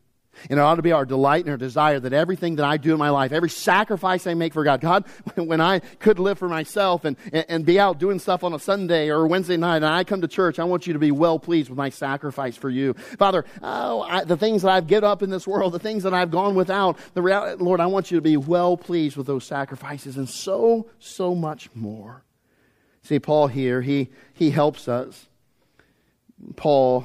And 0.49 0.59
it 0.59 0.63
ought 0.63 0.77
to 0.77 0.83
be 0.83 0.93
our 0.93 1.05
delight 1.05 1.45
and 1.45 1.51
our 1.51 1.57
desire 1.57 2.01
that 2.01 2.13
everything 2.13 2.57
that 2.57 2.65
I 2.65 2.77
do 2.77 2.93
in 2.93 2.99
my 2.99 3.11
life, 3.11 3.33
every 3.33 3.51
sacrifice 3.51 4.27
I 4.27 4.35
make 4.35 4.55
for 4.55 4.65
God, 4.65 4.81
God, 4.81 5.05
when 5.35 5.61
I 5.61 5.81
could 5.99 6.19
live 6.19 6.39
for 6.39 6.49
myself 6.49 7.05
and, 7.05 7.17
and 7.33 7.67
be 7.67 7.79
out 7.79 7.99
doing 7.99 8.19
stuff 8.19 8.43
on 8.43 8.55
a 8.55 8.59
Sunday 8.59 9.09
or 9.11 9.27
Wednesday 9.27 9.57
night 9.57 9.77
and 9.77 9.87
I 9.87 10.05
come 10.05 10.21
to 10.23 10.29
church, 10.29 10.59
I 10.59 10.65
want 10.65 10.87
you 10.87 10.93
to 10.93 10.99
be 10.99 11.11
well 11.11 11.39
pleased 11.39 11.69
with 11.69 11.77
my 11.77 11.91
sacrifice 11.91 12.57
for 12.57 12.71
you. 12.71 12.95
Father, 12.95 13.45
oh, 13.63 14.03
I, 14.03 14.25
the 14.25 14.37
things 14.37 14.63
that 14.63 14.71
I've 14.71 14.87
given 14.87 15.09
up 15.09 15.23
in 15.23 15.31
this 15.31 15.47
world, 15.47 15.73
the 15.73 15.79
things 15.79 16.05
that 16.05 16.15
I've 16.15 16.31
gone 16.31 16.55
without, 16.55 16.97
the 17.15 17.23
reality, 17.23 17.63
Lord, 17.63 17.81
I 17.81 17.87
want 17.87 18.11
you 18.11 18.17
to 18.17 18.23
be 18.23 18.37
well 18.37 18.77
pleased 18.77 19.17
with 19.17 19.27
those 19.27 19.45
sacrifices 19.45 20.17
and 20.17 20.29
so, 20.29 20.89
so 20.99 21.35
much 21.35 21.69
more. 21.75 22.25
See, 23.03 23.19
Paul 23.19 23.49
here, 23.49 23.83
he, 23.83 24.11
he 24.33 24.51
helps 24.51 24.89
us 24.89 25.27
Paul 26.57 27.05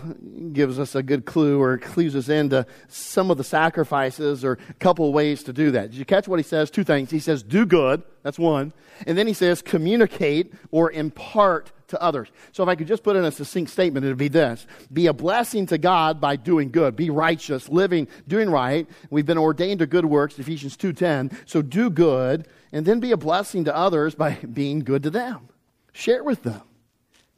gives 0.53 0.79
us 0.79 0.95
a 0.95 1.03
good 1.03 1.25
clue 1.25 1.61
or 1.61 1.77
clues 1.77 2.15
us 2.15 2.29
into 2.29 2.65
some 2.87 3.29
of 3.29 3.37
the 3.37 3.43
sacrifices 3.43 4.45
or 4.45 4.57
a 4.69 4.73
couple 4.75 5.11
ways 5.11 5.43
to 5.43 5.53
do 5.53 5.71
that. 5.71 5.91
Did 5.91 5.97
you 5.97 6.05
catch 6.05 6.27
what 6.27 6.39
he 6.39 6.43
says? 6.43 6.71
Two 6.71 6.83
things. 6.83 7.11
He 7.11 7.19
says, 7.19 7.43
do 7.43 7.65
good. 7.65 8.03
That's 8.23 8.39
one. 8.39 8.73
And 9.05 9.17
then 9.17 9.27
he 9.27 9.33
says, 9.33 9.61
communicate 9.61 10.53
or 10.71 10.91
impart 10.91 11.71
to 11.89 12.01
others. 12.01 12.29
So 12.53 12.63
if 12.63 12.69
I 12.69 12.75
could 12.75 12.87
just 12.87 13.03
put 13.03 13.15
in 13.15 13.25
a 13.25 13.31
succinct 13.31 13.71
statement, 13.71 14.05
it 14.05 14.09
would 14.09 14.17
be 14.17 14.29
this. 14.29 14.65
Be 14.91 15.07
a 15.07 15.13
blessing 15.13 15.67
to 15.67 15.77
God 15.77 16.19
by 16.19 16.37
doing 16.37 16.71
good. 16.71 16.95
Be 16.95 17.09
righteous, 17.09 17.69
living, 17.69 18.07
doing 18.27 18.49
right. 18.49 18.87
We've 19.09 19.25
been 19.25 19.37
ordained 19.37 19.79
to 19.79 19.85
good 19.85 20.05
works, 20.05 20.39
Ephesians 20.39 20.77
2.10. 20.77 21.37
So 21.45 21.61
do 21.61 21.89
good 21.89 22.47
and 22.71 22.85
then 22.85 22.99
be 22.99 23.11
a 23.11 23.17
blessing 23.17 23.65
to 23.65 23.75
others 23.75 24.15
by 24.15 24.33
being 24.33 24.79
good 24.79 25.03
to 25.03 25.09
them. 25.09 25.49
Share 25.91 26.23
with 26.23 26.43
them. 26.43 26.61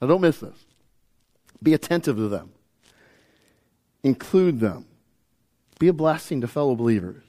Now 0.01 0.07
don't 0.07 0.21
miss 0.21 0.39
this. 0.39 0.66
Be 1.61 1.73
attentive 1.73 2.17
to 2.17 2.27
them. 2.27 2.51
Include 4.03 4.59
them. 4.59 4.85
Be 5.79 5.87
a 5.87 5.93
blessing 5.93 6.41
to 6.41 6.47
fellow 6.47 6.75
believers. 6.75 7.23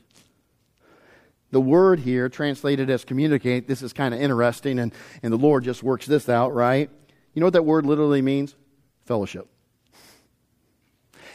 The 1.50 1.60
word 1.60 2.00
here, 2.00 2.28
translated 2.28 2.90
as 2.90 3.04
communicate, 3.04 3.66
this 3.66 3.80
is 3.80 3.92
kind 3.92 4.12
of 4.12 4.20
interesting, 4.20 4.78
and, 4.78 4.92
and 5.22 5.32
the 5.32 5.38
Lord 5.38 5.64
just 5.64 5.82
works 5.82 6.04
this 6.04 6.28
out, 6.28 6.54
right? 6.54 6.90
You 7.32 7.40
know 7.40 7.46
what 7.46 7.54
that 7.54 7.64
word 7.64 7.86
literally 7.86 8.20
means? 8.20 8.54
Fellowship. 9.06 9.48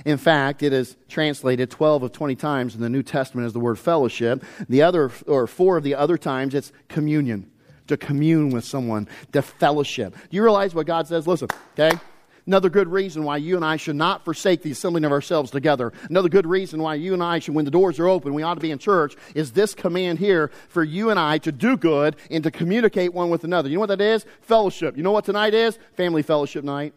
In 0.06 0.18
fact, 0.18 0.64
it 0.64 0.74
is 0.74 0.98
translated 1.08 1.72
12 1.72 2.04
of 2.04 2.12
20 2.12 2.36
times 2.36 2.76
in 2.76 2.82
the 2.82 2.90
New 2.90 3.04
Testament 3.04 3.46
as 3.46 3.54
the 3.54 3.60
word 3.60 3.80
fellowship. 3.80 4.44
The 4.70 4.82
other, 4.82 5.12
or 5.28 5.48
four 5.48 5.78
of 5.78 5.84
the 5.84 5.96
other 5.96 6.18
times, 6.18 6.54
it's 6.54 6.72
communion. 6.90 7.50
To 7.88 7.98
commune 7.98 8.50
with 8.50 8.64
someone, 8.64 9.10
to 9.34 9.42
fellowship. 9.42 10.14
Do 10.14 10.38
you 10.38 10.44
realize 10.44 10.74
what 10.74 10.88
God 10.88 11.08
says? 11.08 11.28
Listen, 11.28 11.50
okay? 11.74 11.98
Another 12.46 12.70
good 12.70 12.90
reason 12.90 13.24
why 13.24 13.38
you 13.38 13.56
and 13.56 13.64
I 13.64 13.78
should 13.78 13.96
not 13.96 14.26
forsake 14.26 14.62
the 14.62 14.72
assembling 14.72 15.06
of 15.06 15.14
ourselves 15.14 15.50
together. 15.50 15.94
Another 16.10 16.28
good 16.28 16.46
reason 16.46 16.82
why 16.82 16.96
you 16.96 17.14
and 17.14 17.24
I 17.24 17.40
should, 17.40 17.56
when 17.56 17.64
the 17.64 17.72
doors 17.72 18.00
are 18.00 18.08
open, 18.08 18.34
we 18.34 18.44
ought 18.44 18.56
to 18.56 18.60
be 18.60 18.72
in 18.72 18.80
church, 18.80 19.16
is 19.34 19.54
this 19.54 19.74
command 19.74 20.20
here 20.20 20.52
for 20.68 20.84
you 20.84 21.10
and 21.10 21.18
I 21.20 21.38
to 21.40 21.54
do 21.54 21.78
good 21.78 22.18
and 22.30 22.44
to 22.44 22.52
communicate 22.52 23.14
one 23.14 23.30
with 23.30 23.46
another. 23.46 23.70
You 23.70 23.76
know 23.76 23.82
what 23.82 23.88
that 23.88 24.02
is? 24.02 24.26
Fellowship. 24.42 24.98
You 24.98 25.04
know 25.04 25.12
what 25.12 25.24
tonight 25.24 25.54
is? 25.54 25.80
Family 25.96 26.22
fellowship 26.22 26.66
night. 26.66 26.94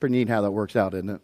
Pretty 0.00 0.16
neat 0.16 0.28
how 0.28 0.42
that 0.42 0.50
works 0.50 0.74
out, 0.74 0.94
isn't 0.94 1.08
it? 1.08 1.20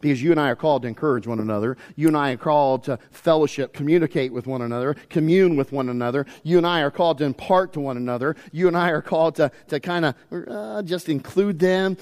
Because 0.00 0.22
you 0.22 0.30
and 0.30 0.40
I 0.40 0.50
are 0.50 0.56
called 0.56 0.82
to 0.82 0.88
encourage 0.88 1.26
one 1.26 1.40
another. 1.40 1.76
You 1.94 2.08
and 2.08 2.16
I 2.16 2.32
are 2.32 2.36
called 2.36 2.84
to 2.84 2.98
fellowship, 3.10 3.72
communicate 3.72 4.32
with 4.32 4.46
one 4.46 4.62
another, 4.62 4.94
commune 5.08 5.56
with 5.56 5.72
one 5.72 5.88
another. 5.88 6.26
You 6.42 6.58
and 6.58 6.66
I 6.66 6.80
are 6.80 6.90
called 6.90 7.18
to 7.18 7.24
impart 7.24 7.72
to 7.74 7.80
one 7.80 7.96
another. 7.96 8.36
You 8.52 8.68
and 8.68 8.76
I 8.76 8.90
are 8.90 9.02
called 9.02 9.36
to, 9.36 9.50
to 9.68 9.80
kind 9.80 10.04
of 10.04 10.14
uh, 10.32 10.82
just 10.82 11.08
include 11.08 11.58
them, 11.58 11.96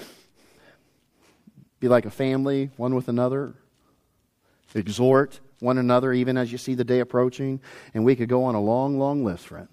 be 1.81 1.89
like 1.89 2.07
a 2.07 2.11
family, 2.11 2.71
one 2.77 2.95
with 2.95 3.09
another, 3.09 3.55
exhort 4.75 5.39
one 5.61 5.79
another, 5.79 6.13
even 6.13 6.37
as 6.37 6.51
you 6.51 6.59
see 6.59 6.75
the 6.75 6.85
day 6.85 7.01
approaching. 7.01 7.61
And 7.95 8.05
we 8.05 8.17
could 8.17 8.29
go 8.29 8.45
on 8.45 8.55
a 8.55 8.61
long, 8.61 8.99
long 8.99 9.25
list, 9.25 9.47
friend. 9.47 9.69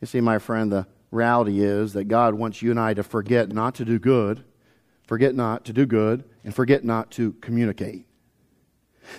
You 0.00 0.06
see, 0.06 0.20
my 0.20 0.38
friend, 0.38 0.72
the, 0.72 0.86
reality 1.10 1.60
is 1.60 1.92
that 1.94 2.04
God 2.04 2.34
wants 2.34 2.62
you 2.62 2.70
and 2.70 2.78
I 2.78 2.94
to 2.94 3.02
forget 3.02 3.50
not 3.50 3.74
to 3.76 3.84
do 3.84 3.98
good, 3.98 4.44
forget 5.10 5.34
not 5.34 5.64
to 5.64 5.72
do 5.72 5.86
good, 5.86 6.22
and 6.44 6.54
forget 6.54 6.84
not 6.84 7.10
to 7.10 7.32
communicate. 7.40 8.06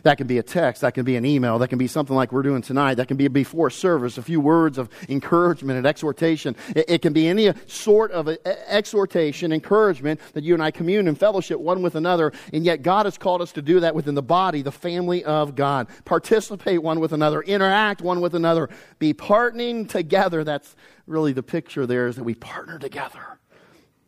That 0.04 0.17
can 0.17 0.25
be 0.25 0.38
a 0.38 0.43
text, 0.43 0.84
that 0.84 0.93
can 0.93 1.04
be 1.04 1.17
an 1.17 1.25
email, 1.25 1.60
that 1.60 1.67
can 1.67 1.77
be 1.77 1.88
something 1.88 2.15
like 2.15 2.32
we're 2.32 2.43
doing 2.43 2.62
tonight, 2.62 2.93
that 2.93 3.10
can 3.10 3.17
be 3.17 3.27
before 3.27 3.69
service, 3.69 4.17
a 4.17 4.21
few 4.21 4.39
words 4.39 4.77
of 4.77 4.88
encouragement 5.10 5.77
and 5.77 5.86
exhortation. 5.86 6.56
It, 6.69 6.86
it 6.88 7.01
can 7.01 7.12
be 7.12 7.27
any 7.27 7.51
sort 7.67 8.12
of 8.12 8.30
exhortation, 8.69 9.51
encouragement 9.51 10.21
that 10.32 10.45
you 10.45 10.54
and 10.54 10.63
I 10.63 10.71
commune 10.71 11.10
and 11.10 11.19
fellowship 11.19 11.60
one 11.60 11.82
with 11.82 11.95
another, 11.95 12.32
and 12.54 12.63
yet 12.63 12.84
God 12.84 13.06
has 13.06 13.17
called 13.17 13.41
us 13.41 13.51
to 13.51 13.62
do 13.62 13.82
that 13.82 13.93
within 13.93 14.15
the 14.15 14.23
body, 14.23 14.62
the 14.62 14.71
family 14.71 15.25
of 15.25 15.56
God. 15.56 15.89
Participate 16.06 16.82
one 16.82 17.01
with 17.01 17.12
another, 17.12 17.41
interact 17.41 18.01
one 18.01 18.21
with 18.21 18.34
another, 18.34 18.69
be 18.97 19.13
partnering 19.13 19.89
together. 19.89 20.45
That's 20.45 20.73
really 21.06 21.34
the 21.34 21.43
picture 21.43 21.86
there 21.86 22.08
is 22.08 22.15
that 22.15 22.23
we 22.23 22.36
partner 22.36 22.80
together 22.80 23.39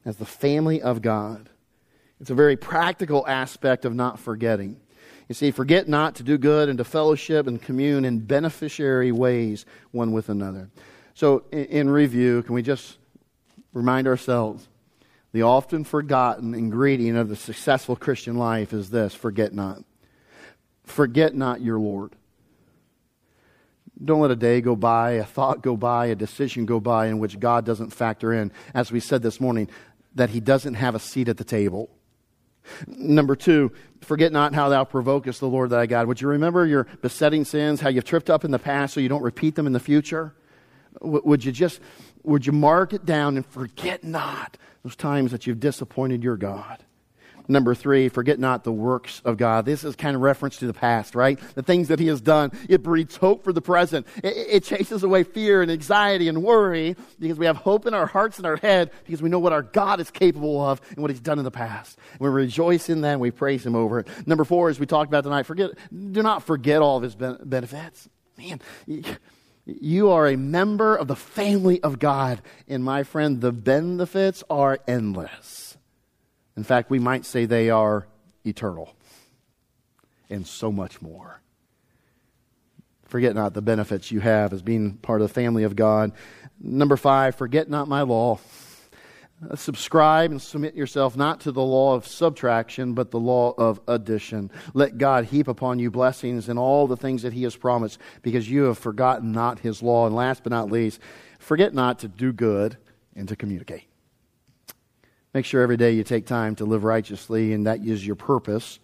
as 0.05 0.15
the 0.15 0.25
family 0.25 0.81
of 0.81 1.01
God. 1.01 1.49
It's 2.23 2.29
a 2.29 2.35
very 2.35 2.55
practical 2.55 3.27
aspect 3.27 3.83
of 3.83 3.93
not 3.93 4.17
forgetting. 4.17 4.79
You 5.27 5.35
see, 5.35 5.51
forget 5.51 5.89
not 5.89 6.15
to 6.15 6.23
do 6.23 6.37
good 6.37 6.69
and 6.69 6.77
to 6.77 6.85
fellowship 6.85 7.47
and 7.47 7.61
commune 7.61 8.05
in 8.05 8.19
beneficiary 8.19 9.11
ways 9.11 9.65
one 9.91 10.13
with 10.13 10.29
another. 10.29 10.69
So, 11.15 11.43
in, 11.51 11.65
in 11.65 11.89
review, 11.89 12.41
can 12.43 12.55
we 12.55 12.61
just 12.61 12.97
remind 13.73 14.07
ourselves 14.07 14.69
the 15.33 15.41
often 15.41 15.83
forgotten 15.83 16.55
ingredient 16.55 17.17
of 17.17 17.27
the 17.27 17.35
successful 17.35 17.97
Christian 17.97 18.37
life 18.37 18.71
is 18.71 18.89
this 18.89 19.13
forget 19.13 19.53
not. 19.53 19.83
Forget 20.85 21.35
not 21.35 21.59
your 21.59 21.77
Lord. 21.77 22.15
Don't 24.01 24.21
let 24.21 24.31
a 24.31 24.37
day 24.37 24.61
go 24.61 24.77
by, 24.77 25.11
a 25.11 25.25
thought 25.25 25.61
go 25.61 25.75
by, 25.75 26.05
a 26.05 26.15
decision 26.15 26.65
go 26.65 26.79
by 26.79 27.07
in 27.07 27.19
which 27.19 27.37
God 27.37 27.65
doesn't 27.65 27.89
factor 27.89 28.31
in, 28.31 28.53
as 28.73 28.93
we 28.93 29.01
said 29.01 29.21
this 29.21 29.41
morning, 29.41 29.67
that 30.15 30.29
He 30.29 30.39
doesn't 30.39 30.75
have 30.75 30.95
a 30.95 30.99
seat 30.99 31.27
at 31.27 31.35
the 31.35 31.43
table. 31.43 31.89
Number 32.87 33.35
two, 33.35 33.71
forget 34.01 34.31
not 34.31 34.53
how 34.53 34.69
thou 34.69 34.83
provokest 34.83 35.39
the 35.39 35.47
Lord 35.47 35.69
thy 35.69 35.85
God. 35.85 36.07
Would 36.07 36.21
you 36.21 36.27
remember 36.27 36.65
your 36.65 36.85
besetting 37.01 37.45
sins, 37.45 37.81
how 37.81 37.89
you've 37.89 38.05
tripped 38.05 38.29
up 38.29 38.45
in 38.45 38.51
the 38.51 38.59
past 38.59 38.93
so 38.93 38.99
you 38.99 39.09
don't 39.09 39.23
repeat 39.23 39.55
them 39.55 39.67
in 39.67 39.73
the 39.73 39.79
future? 39.79 40.33
Would 41.01 41.43
you 41.43 41.51
just, 41.51 41.79
would 42.23 42.45
you 42.45 42.53
mark 42.53 42.93
it 42.93 43.05
down 43.05 43.35
and 43.35 43.45
forget 43.45 44.03
not 44.03 44.57
those 44.83 44.95
times 44.95 45.31
that 45.31 45.47
you've 45.47 45.59
disappointed 45.59 46.23
your 46.23 46.37
God? 46.37 46.83
Number 47.47 47.75
three, 47.75 48.09
forget 48.09 48.39
not 48.39 48.63
the 48.63 48.71
works 48.71 49.21
of 49.25 49.37
God. 49.37 49.65
This 49.65 49.83
is 49.83 49.95
kind 49.95 50.15
of 50.15 50.21
reference 50.21 50.57
to 50.57 50.67
the 50.67 50.73
past, 50.73 51.13
right? 51.13 51.39
The 51.55 51.63
things 51.63 51.89
that 51.89 51.99
He 51.99 52.07
has 52.07 52.21
done. 52.21 52.51
It 52.69 52.83
breeds 52.83 53.17
hope 53.17 53.43
for 53.43 53.51
the 53.51 53.61
present. 53.61 54.07
It, 54.23 54.33
it, 54.35 54.63
chases 54.63 55.03
away 55.03 55.23
fear 55.23 55.61
and 55.61 55.69
anxiety 55.69 56.29
and 56.29 56.41
worry 56.41 56.95
because 57.19 57.37
we 57.37 57.45
have 57.45 57.57
hope 57.57 57.85
in 57.85 57.93
our 57.93 58.05
hearts 58.05 58.37
and 58.37 58.45
our 58.45 58.55
head 58.55 58.91
because 59.03 59.21
we 59.21 59.29
know 59.29 59.39
what 59.39 59.51
our 59.51 59.61
God 59.61 59.99
is 59.99 60.09
capable 60.09 60.65
of 60.65 60.81
and 60.89 60.99
what 60.99 61.11
He's 61.11 61.19
done 61.19 61.37
in 61.37 61.43
the 61.43 61.51
past. 61.51 61.97
We 62.19 62.29
rejoice 62.29 62.89
in 62.89 63.01
that 63.01 63.13
and 63.13 63.21
we 63.21 63.31
praise 63.31 63.65
Him 63.65 63.75
over 63.75 63.99
it. 63.99 64.07
Number 64.25 64.45
four, 64.45 64.69
as 64.69 64.79
we 64.79 64.85
talked 64.85 65.09
about 65.09 65.23
tonight, 65.23 65.43
forget, 65.43 65.71
do 65.91 66.23
not 66.23 66.43
forget 66.43 66.81
all 66.81 66.97
of 66.97 67.03
His 67.03 67.15
benefits. 67.15 68.07
Man, 68.37 68.61
you 69.65 70.09
are 70.09 70.27
a 70.27 70.37
member 70.37 70.95
of 70.95 71.07
the 71.07 71.15
family 71.15 71.81
of 71.81 71.99
God. 71.99 72.41
And 72.67 72.83
my 72.83 73.03
friend, 73.03 73.41
the 73.41 73.51
benefits 73.51 74.43
are 74.49 74.79
endless. 74.87 75.62
In 76.55 76.63
fact, 76.63 76.89
we 76.89 76.99
might 76.99 77.25
say 77.25 77.45
they 77.45 77.69
are 77.69 78.07
eternal 78.45 78.93
and 80.29 80.45
so 80.45 80.71
much 80.71 81.01
more. 81.01 81.41
Forget 83.05 83.35
not 83.35 83.53
the 83.53 83.61
benefits 83.61 84.11
you 84.11 84.19
have 84.19 84.53
as 84.53 84.61
being 84.61 84.93
part 84.97 85.21
of 85.21 85.27
the 85.27 85.33
family 85.33 85.63
of 85.63 85.75
God. 85.75 86.13
Number 86.59 86.97
five, 86.97 87.35
forget 87.35 87.69
not 87.69 87.87
my 87.87 88.01
law. 88.01 88.39
Uh, 89.49 89.55
subscribe 89.55 90.31
and 90.31 90.41
submit 90.41 90.73
yourself 90.73 91.15
not 91.15 91.41
to 91.41 91.51
the 91.51 91.61
law 91.61 91.95
of 91.95 92.07
subtraction, 92.07 92.93
but 92.93 93.11
the 93.11 93.19
law 93.19 93.53
of 93.57 93.79
addition. 93.87 94.49
Let 94.73 94.97
God 94.97 95.25
heap 95.25 95.47
upon 95.47 95.79
you 95.79 95.91
blessings 95.91 96.49
and 96.49 96.57
all 96.57 96.87
the 96.87 96.97
things 96.97 97.23
that 97.23 97.33
He 97.33 97.43
has 97.43 97.55
promised, 97.55 97.99
because 98.21 98.49
you 98.49 98.63
have 98.63 98.77
forgotten 98.77 99.31
not 99.31 99.59
His 99.59 99.83
law. 99.83 100.07
And 100.07 100.15
last 100.15 100.43
but 100.43 100.51
not 100.51 100.71
least, 100.71 100.99
forget 101.39 101.73
not 101.73 101.99
to 101.99 102.07
do 102.07 102.31
good 102.31 102.77
and 103.15 103.27
to 103.27 103.35
communicate. 103.35 103.83
Make 105.33 105.45
sure 105.45 105.61
every 105.61 105.77
day 105.77 105.91
you 105.91 106.03
take 106.03 106.27
time 106.27 106.55
to 106.57 106.65
live 106.65 106.83
righteously, 106.83 107.53
and 107.53 107.65
that 107.65 107.83
is 107.83 108.05
your 108.05 108.15
purpose. 108.15 108.79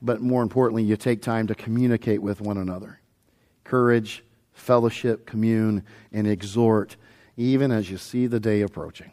But 0.00 0.22
more 0.22 0.42
importantly, 0.42 0.82
you 0.82 0.96
take 0.96 1.20
time 1.20 1.46
to 1.48 1.54
communicate 1.54 2.22
with 2.22 2.40
one 2.40 2.56
another. 2.56 3.00
Courage, 3.64 4.24
fellowship, 4.52 5.26
commune, 5.26 5.84
and 6.10 6.26
exhort, 6.26 6.96
even 7.36 7.70
as 7.70 7.90
you 7.90 7.98
see 7.98 8.26
the 8.26 8.40
day 8.40 8.62
approaching. 8.62 9.12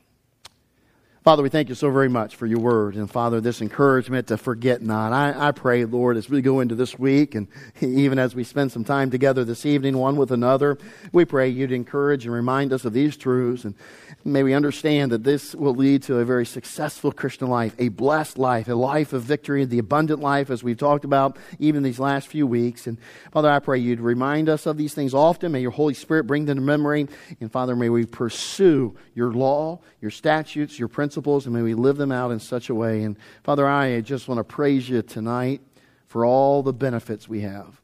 Father, 1.28 1.44
we 1.44 1.50
thank 1.50 1.68
you 1.68 1.76
so 1.76 1.92
very 1.92 2.08
much 2.08 2.38
for 2.38 2.46
your 2.46 2.60
word. 2.60 2.96
And 2.96 3.12
Father, 3.12 3.42
this 3.42 3.62
encouragement 3.62 4.28
to 4.28 4.38
forget 4.38 4.82
not. 4.82 5.12
I, 5.12 5.50
I 5.50 5.52
pray, 5.52 5.84
Lord, 5.84 6.16
as 6.16 6.30
we 6.30 6.42
go 6.42 6.62
into 6.62 6.74
this 6.74 6.98
week 6.98 7.36
and 7.36 7.50
even 7.82 8.18
as 8.18 8.34
we 8.34 8.46
spend 8.46 8.72
some 8.72 8.86
time 8.86 9.12
together 9.12 9.44
this 9.44 9.66
evening, 9.66 9.98
one 9.98 10.16
with 10.16 10.32
another, 10.32 10.78
we 11.12 11.26
pray 11.26 11.50
you'd 11.50 11.74
encourage 11.74 12.24
and 12.24 12.34
remind 12.34 12.72
us 12.72 12.86
of 12.86 12.94
these 12.94 13.18
truths. 13.18 13.66
And 13.66 13.76
may 14.24 14.42
we 14.42 14.54
understand 14.54 15.12
that 15.12 15.26
this 15.26 15.54
will 15.54 15.76
lead 15.76 16.04
to 16.04 16.20
a 16.20 16.24
very 16.24 16.46
successful 16.46 17.12
Christian 17.12 17.50
life, 17.50 17.76
a 17.78 17.90
blessed 17.90 18.38
life, 18.38 18.70
a 18.70 18.74
life 18.74 19.12
of 19.12 19.24
victory, 19.24 19.66
the 19.66 19.80
abundant 19.80 20.22
life, 20.22 20.50
as 20.50 20.64
we've 20.64 20.78
talked 20.78 21.04
about 21.04 21.36
even 21.60 21.84
these 21.84 22.00
last 22.00 22.30
few 22.30 22.48
weeks. 22.48 22.88
And 22.88 22.98
Father, 23.34 23.52
I 23.52 23.60
pray 23.60 23.80
you'd 23.80 24.00
remind 24.00 24.48
us 24.48 24.66
of 24.66 24.78
these 24.78 24.94
things 24.94 25.14
often. 25.14 25.52
May 25.52 25.60
your 25.60 25.72
Holy 25.72 25.94
Spirit 25.94 26.24
bring 26.24 26.46
them 26.46 26.56
to 26.56 26.64
memory. 26.64 27.10
And 27.42 27.52
Father, 27.52 27.76
may 27.76 27.90
we 27.90 28.06
pursue 28.06 28.96
your 29.14 29.34
law, 29.34 29.82
your 30.00 30.12
statutes, 30.12 30.80
your 30.80 30.88
principles 30.88 31.17
principles, 31.18 31.48
and 31.48 31.56
may 31.56 31.64
we 31.64 31.74
live 31.74 31.98
them 31.98 32.12
out 32.12 32.30
in 32.30 32.40
such 32.40 32.70
a 32.70 32.76
way. 32.76 33.02
And 33.02 33.18
Father, 33.44 33.68
I 33.68 34.02
just 34.02 34.28
want 34.28 34.38
to 34.38 34.44
praise 34.44 34.88
you 34.88 35.02
tonight 35.02 35.62
for 36.06 36.24
all 36.24 36.62
the 36.62 36.74
benefits 36.74 37.28
we 37.28 37.42
have 37.42 37.82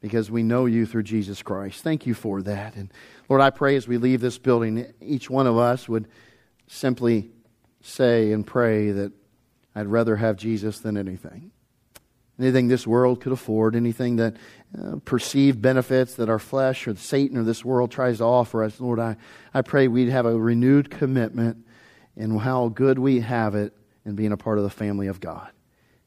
because 0.00 0.30
we 0.30 0.44
know 0.44 0.66
you 0.66 0.86
through 0.86 1.02
Jesus 1.02 1.42
Christ. 1.42 1.82
Thank 1.82 2.06
you 2.06 2.14
for 2.14 2.42
that. 2.42 2.76
And 2.76 2.92
Lord, 3.28 3.42
I 3.42 3.50
pray 3.50 3.74
as 3.74 3.88
we 3.88 3.98
leave 3.98 4.20
this 4.20 4.38
building, 4.38 4.86
each 5.00 5.28
one 5.28 5.48
of 5.48 5.58
us 5.58 5.88
would 5.88 6.06
simply 6.68 7.28
say 7.80 8.30
and 8.30 8.46
pray 8.46 8.92
that 8.92 9.12
I'd 9.74 9.88
rather 9.88 10.14
have 10.14 10.36
Jesus 10.36 10.78
than 10.78 10.96
anything. 10.96 11.50
Anything 12.38 12.68
this 12.68 12.86
world 12.86 13.20
could 13.20 13.32
afford, 13.32 13.74
anything 13.74 14.14
that 14.16 14.36
uh, 14.80 14.96
perceived 15.04 15.60
benefits 15.60 16.14
that 16.14 16.28
our 16.28 16.38
flesh 16.38 16.86
or 16.86 16.94
Satan 16.94 17.36
or 17.36 17.42
this 17.42 17.64
world 17.64 17.90
tries 17.90 18.18
to 18.18 18.24
offer 18.24 18.62
us, 18.62 18.78
Lord, 18.78 19.00
I, 19.00 19.16
I 19.52 19.62
pray 19.62 19.88
we'd 19.88 20.10
have 20.10 20.26
a 20.26 20.38
renewed 20.38 20.88
commitment 20.88 21.65
and 22.16 22.40
how 22.40 22.68
good 22.68 22.98
we 22.98 23.20
have 23.20 23.54
it 23.54 23.72
in 24.04 24.14
being 24.14 24.32
a 24.32 24.36
part 24.36 24.58
of 24.58 24.64
the 24.64 24.70
family 24.70 25.06
of 25.06 25.20
God. 25.20 25.50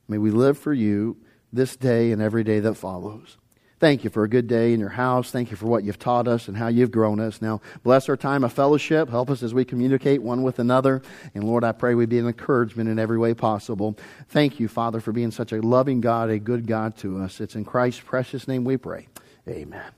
May 0.08 0.18
we 0.18 0.32
live 0.32 0.58
for 0.58 0.74
you 0.74 1.18
this 1.54 1.76
day 1.76 2.12
and 2.12 2.22
every 2.22 2.44
day 2.44 2.60
that 2.60 2.76
follows. 2.76 3.38
Thank 3.80 4.04
you 4.04 4.10
for 4.10 4.24
a 4.24 4.30
good 4.30 4.48
day 4.48 4.74
in 4.74 4.80
your 4.82 4.90
house. 4.90 5.32
Thank 5.32 5.52
you 5.52 5.58
for 5.58 5.68
what 5.68 5.86
you've 5.86 6.00
taught 6.00 6.28
us 6.28 6.50
and 6.50 6.58
how 6.58 6.68
you've 6.68 6.92
grown 6.92 7.22
us. 7.22 7.42
Now, 7.42 7.62
bless 7.82 8.10
our 8.10 8.18
time 8.18 8.44
of 8.44 8.52
fellowship. 8.52 9.10
Help 9.10 9.30
us 9.30 9.42
as 9.42 9.54
we 9.54 9.64
communicate 9.64 10.22
one 10.22 10.44
with 10.44 10.60
another. 10.60 11.02
And 11.34 11.46
Lord, 11.46 11.64
I 11.64 11.72
pray 11.72 11.96
we 11.96 12.06
be 12.06 12.20
an 12.20 12.28
encouragement 12.28 12.90
in 12.90 13.00
every 13.00 13.18
way 13.18 13.34
possible. 13.34 13.98
Thank 14.28 14.60
you, 14.60 14.68
Father, 14.68 15.00
for 15.00 15.14
being 15.14 15.32
such 15.32 15.54
a 15.54 15.62
loving 15.62 16.02
God, 16.02 16.30
a 16.30 16.40
good 16.40 16.68
God 16.68 16.98
to 16.98 17.22
us. 17.22 17.40
It's 17.40 17.56
in 17.56 17.64
Christ's 17.64 18.02
precious 18.02 18.50
name 18.50 18.66
we 18.66 18.76
pray. 18.76 19.08
Amen. 19.48 19.92